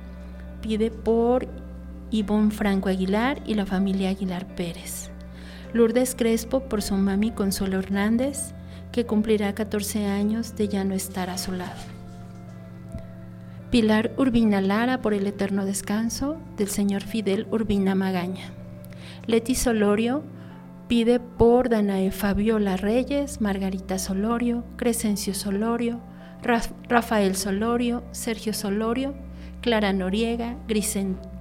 pide 0.61 0.91
por 0.91 1.47
Ivonne 2.11 2.51
Franco 2.51 2.89
Aguilar 2.89 3.41
y 3.47 3.55
la 3.55 3.65
familia 3.65 4.09
Aguilar 4.09 4.57
Pérez. 4.57 5.13
Lourdes 5.73 6.17
Crespo 6.17 6.65
por 6.65 6.83
su 6.83 6.97
mami 6.97 7.31
Consuelo 7.31 7.79
Hernández, 7.79 8.53
que 8.91 9.07
cumplirá 9.07 9.55
14 9.55 10.07
años 10.07 10.57
de 10.57 10.67
ya 10.67 10.83
no 10.83 10.95
estar 10.95 11.31
a 11.31 11.39
su 11.39 11.53
lado. 11.53 11.81
Pilar 13.71 14.11
Urbina 14.17 14.61
Lara 14.61 15.01
por 15.01 15.15
el 15.15 15.29
eterno 15.29 15.65
descanso 15.65 16.39
del 16.57 16.71
señor 16.71 17.03
Fidel 17.03 17.47
Urbina 17.53 17.95
Magaña. 17.95 18.51
Leti 19.29 19.55
Solorio 19.55 20.25
Pide 20.93 21.21
por 21.21 21.71
Danae 21.71 22.11
Fabiola 22.11 22.77
Reyes, 22.77 23.41
Margarita 23.41 23.99
Solorio, 23.99 24.63
Crescencio 24.77 25.33
Solorio, 25.33 26.03
Rafael 26.43 27.35
Solorio, 27.35 28.05
Sergio 28.13 28.53
Solorio, 28.53 29.15
Clara 29.63 29.95
Noriega, 29.95 30.59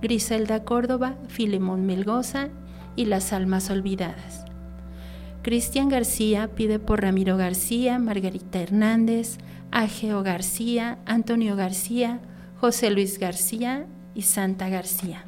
Griselda 0.01 0.63
Córdoba, 0.63 1.17
Filemón 1.27 1.85
Melgoza 1.85 2.47
y 2.95 3.07
las 3.07 3.33
almas 3.33 3.69
olvidadas. 3.69 4.45
Cristian 5.41 5.89
García 5.89 6.47
pide 6.55 6.79
por 6.79 7.01
Ramiro 7.01 7.35
García, 7.35 7.99
Margarita 7.99 8.61
Hernández, 8.61 9.37
Ageo 9.69 10.23
García, 10.23 10.97
Antonio 11.05 11.57
García, 11.57 12.21
José 12.61 12.89
Luis 12.89 13.19
García 13.19 13.85
y 14.15 14.21
Santa 14.21 14.69
García. 14.69 15.25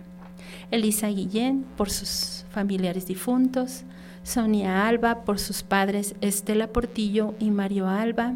Elisa 0.72 1.10
Guillén 1.10 1.66
por 1.76 1.90
sus 1.90 2.46
familiares 2.52 3.06
difuntos, 3.06 3.84
Sonia 4.24 4.88
Alba 4.88 5.26
por 5.26 5.38
sus 5.38 5.64
padres 5.64 6.16
Estela 6.22 6.68
Portillo 6.68 7.36
y 7.40 7.52
Mario 7.52 7.88
Alba, 7.88 8.36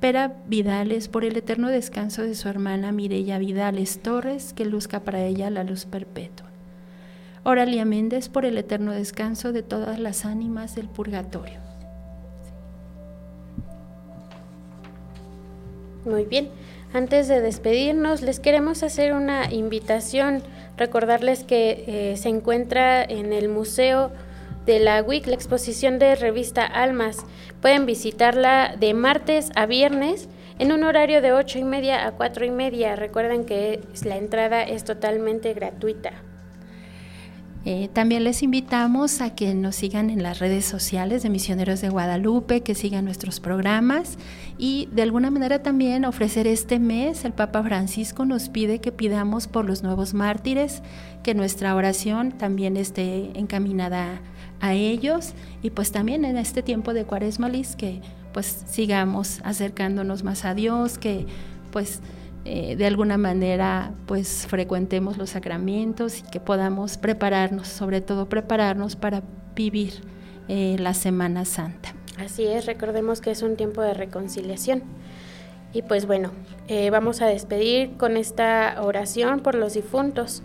Pera 0.00 0.34
Vidales 0.46 1.08
por 1.08 1.24
el 1.24 1.36
eterno 1.36 1.68
descanso 1.68 2.22
de 2.22 2.34
su 2.34 2.48
hermana 2.48 2.92
Mireya 2.92 3.38
Vidales 3.38 4.00
Torres, 4.00 4.52
que 4.52 4.66
luzca 4.66 5.00
para 5.00 5.24
ella 5.24 5.48
la 5.48 5.64
luz 5.64 5.86
perpetua. 5.86 6.46
Oralia 7.44 7.84
Méndez 7.84 8.28
por 8.28 8.44
el 8.44 8.58
eterno 8.58 8.92
descanso 8.92 9.52
de 9.52 9.62
todas 9.62 9.98
las 9.98 10.26
ánimas 10.26 10.74
del 10.74 10.88
purgatorio. 10.88 11.60
Muy 16.04 16.24
bien, 16.24 16.50
antes 16.92 17.26
de 17.26 17.40
despedirnos 17.40 18.20
les 18.20 18.38
queremos 18.38 18.82
hacer 18.82 19.14
una 19.14 19.52
invitación, 19.52 20.42
recordarles 20.76 21.42
que 21.42 21.84
eh, 21.86 22.16
se 22.16 22.28
encuentra 22.28 23.02
en 23.02 23.32
el 23.32 23.48
Museo 23.48 24.12
de 24.66 24.80
la 24.80 25.02
WIC, 25.02 25.28
la 25.28 25.34
exposición 25.34 25.98
de 25.98 26.16
revista 26.16 26.66
Almas. 26.66 27.24
Pueden 27.62 27.86
visitarla 27.86 28.76
de 28.78 28.92
martes 28.94 29.50
a 29.54 29.66
viernes 29.66 30.28
en 30.58 30.72
un 30.72 30.82
horario 30.82 31.22
de 31.22 31.32
ocho 31.32 31.58
y 31.58 31.64
media 31.64 32.06
a 32.06 32.12
cuatro 32.12 32.44
y 32.44 32.50
media. 32.50 32.96
Recuerden 32.96 33.44
que 33.44 33.80
la 34.04 34.16
entrada 34.16 34.62
es 34.64 34.84
totalmente 34.84 35.54
gratuita. 35.54 36.12
Eh, 37.68 37.88
también 37.92 38.22
les 38.22 38.44
invitamos 38.44 39.20
a 39.20 39.34
que 39.34 39.52
nos 39.52 39.74
sigan 39.74 40.08
en 40.08 40.22
las 40.22 40.38
redes 40.38 40.64
sociales 40.64 41.24
de 41.24 41.30
Misioneros 41.30 41.80
de 41.80 41.88
Guadalupe, 41.88 42.60
que 42.60 42.76
sigan 42.76 43.04
nuestros 43.04 43.40
programas 43.40 44.18
y 44.56 44.88
de 44.92 45.02
alguna 45.02 45.32
manera 45.32 45.64
también 45.64 46.04
ofrecer 46.04 46.46
este 46.46 46.78
mes, 46.78 47.24
el 47.24 47.32
Papa 47.32 47.64
Francisco 47.64 48.24
nos 48.24 48.50
pide 48.50 48.78
que 48.78 48.92
pidamos 48.92 49.48
por 49.48 49.64
los 49.64 49.82
nuevos 49.82 50.14
mártires, 50.14 50.80
que 51.24 51.34
nuestra 51.34 51.74
oración 51.74 52.30
también 52.30 52.76
esté 52.76 53.36
encaminada 53.36 54.12
a 54.12 54.20
ellos 54.62 55.34
y 55.62 55.70
pues 55.70 55.92
también 55.92 56.24
en 56.24 56.36
este 56.36 56.62
tiempo 56.62 56.94
de 56.94 57.04
Cuaresmalis 57.04 57.76
que 57.76 58.00
pues 58.32 58.64
sigamos 58.66 59.40
acercándonos 59.44 60.22
más 60.22 60.44
a 60.44 60.54
Dios, 60.54 60.98
que 60.98 61.26
pues 61.72 62.00
eh, 62.44 62.76
de 62.76 62.86
alguna 62.86 63.16
manera 63.16 63.92
pues 64.06 64.46
frecuentemos 64.46 65.16
los 65.18 65.30
sacramentos 65.30 66.18
y 66.18 66.22
que 66.22 66.38
podamos 66.38 66.98
prepararnos, 66.98 67.66
sobre 67.66 68.00
todo 68.00 68.28
prepararnos 68.28 68.94
para 68.94 69.22
vivir 69.54 69.94
eh, 70.48 70.76
la 70.78 70.94
Semana 70.94 71.44
Santa. 71.44 71.94
Así 72.18 72.44
es, 72.44 72.66
recordemos 72.66 73.20
que 73.20 73.30
es 73.30 73.42
un 73.42 73.56
tiempo 73.56 73.82
de 73.82 73.94
reconciliación. 73.94 74.82
Y 75.72 75.82
pues 75.82 76.06
bueno, 76.06 76.30
eh, 76.68 76.90
vamos 76.90 77.20
a 77.20 77.26
despedir 77.26 77.96
con 77.96 78.16
esta 78.16 78.76
oración 78.80 79.40
por 79.40 79.54
los 79.54 79.74
difuntos. 79.74 80.42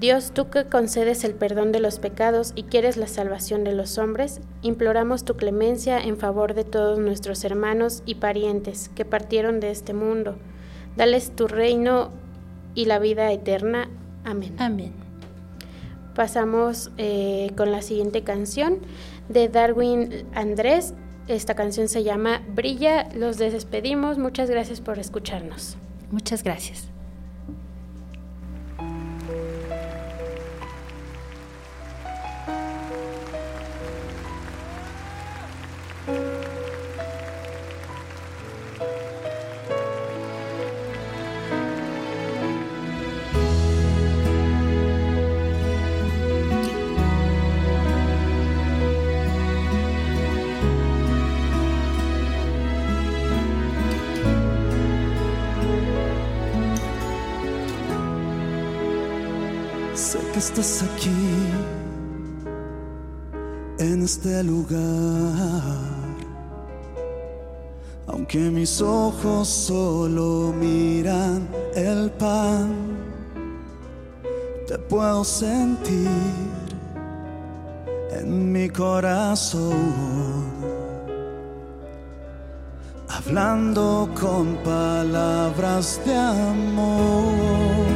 Dios, 0.00 0.32
tú 0.32 0.48
que 0.48 0.64
concedes 0.64 1.24
el 1.24 1.34
perdón 1.34 1.72
de 1.72 1.80
los 1.80 1.98
pecados 1.98 2.52
y 2.56 2.64
quieres 2.64 2.96
la 2.96 3.06
salvación 3.06 3.64
de 3.64 3.72
los 3.72 3.98
hombres, 3.98 4.40
imploramos 4.62 5.24
tu 5.24 5.36
clemencia 5.36 6.00
en 6.00 6.16
favor 6.16 6.54
de 6.54 6.64
todos 6.64 6.98
nuestros 6.98 7.44
hermanos 7.44 8.02
y 8.06 8.14
parientes 8.16 8.90
que 8.94 9.04
partieron 9.04 9.60
de 9.60 9.70
este 9.70 9.92
mundo 9.92 10.36
Dales 10.96 11.34
tu 11.34 11.46
reino 11.46 12.10
y 12.74 12.86
la 12.86 12.98
vida 12.98 13.32
eterna. 13.32 13.88
Amén. 14.24 14.54
Amén. 14.58 14.92
Pasamos 16.14 16.90
eh, 16.98 17.50
con 17.56 17.72
la 17.72 17.82
siguiente 17.82 18.22
canción 18.22 18.78
de 19.28 19.48
Darwin 19.48 20.26
Andrés. 20.34 20.94
Esta 21.28 21.54
canción 21.54 21.88
se 21.88 22.02
llama 22.02 22.42
Brilla. 22.54 23.08
Los 23.14 23.38
despedimos. 23.38 24.18
Muchas 24.18 24.50
gracias 24.50 24.80
por 24.80 24.98
escucharnos. 24.98 25.76
Muchas 26.10 26.42
gracias. 26.42 26.89
Estás 60.50 60.82
aquí, 60.82 61.10
en 63.78 64.02
este 64.02 64.42
lugar. 64.42 65.78
Aunque 68.08 68.50
mis 68.50 68.82
ojos 68.82 69.48
solo 69.48 70.52
miran 70.58 71.48
el 71.76 72.10
pan, 72.10 72.72
te 74.66 74.76
puedo 74.76 75.22
sentir 75.22 76.08
en 78.10 78.52
mi 78.52 78.68
corazón, 78.68 80.50
hablando 83.08 84.08
con 84.20 84.56
palabras 84.64 86.00
de 86.04 86.16
amor. 86.16 87.89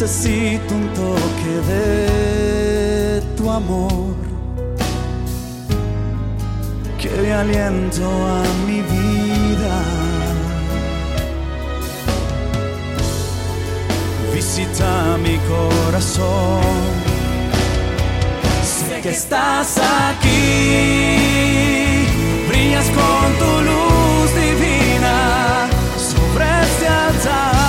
Necesito 0.00 0.74
un 0.74 0.88
toque 0.94 1.54
de 1.68 3.20
tu 3.36 3.50
amor 3.50 4.14
que 6.98 7.10
dé 7.10 7.34
aliento 7.34 8.06
a 8.06 8.42
mi 8.66 8.80
vida. 8.80 9.76
Visita 14.32 15.18
mi 15.22 15.36
corazón. 15.52 16.62
Sé 18.64 19.02
que 19.02 19.10
estás 19.10 19.76
aquí, 20.08 20.30
brillas 22.48 22.86
con 22.86 23.34
tu 23.38 23.52
luz 23.68 24.34
divina 24.34 25.68
sobre 25.98 26.46
este 26.62 26.88
altar. 26.88 27.59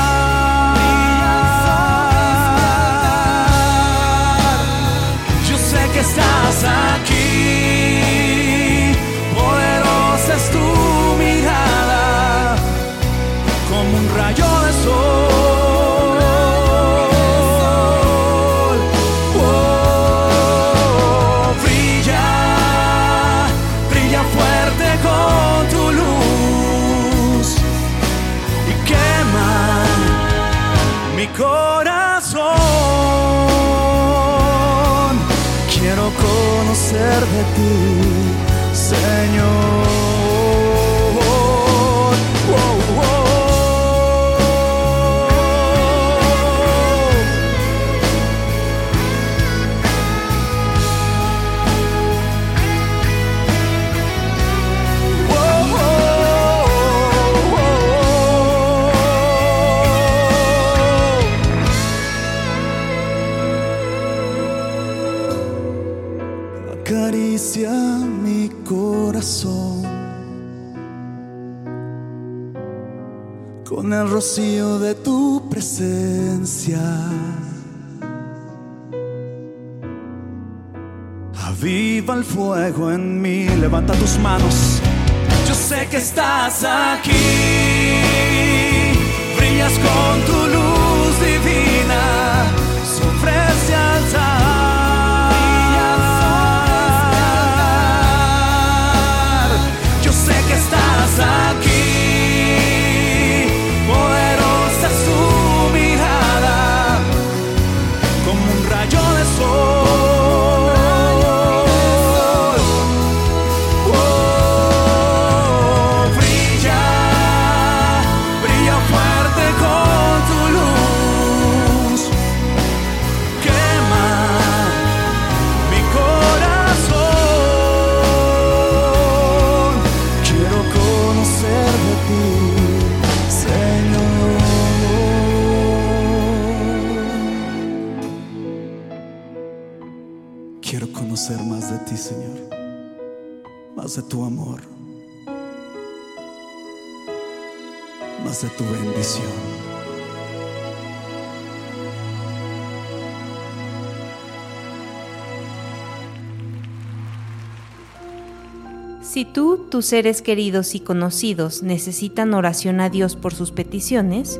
Tus 159.82 159.88
seres 159.88 160.21
queridos 160.21 160.75
y 160.75 160.79
conocidos 160.79 161.63
necesitan 161.63 162.36
oración 162.36 162.82
a 162.82 162.91
Dios 162.91 163.15
por 163.15 163.34
sus 163.34 163.51
peticiones, 163.51 164.39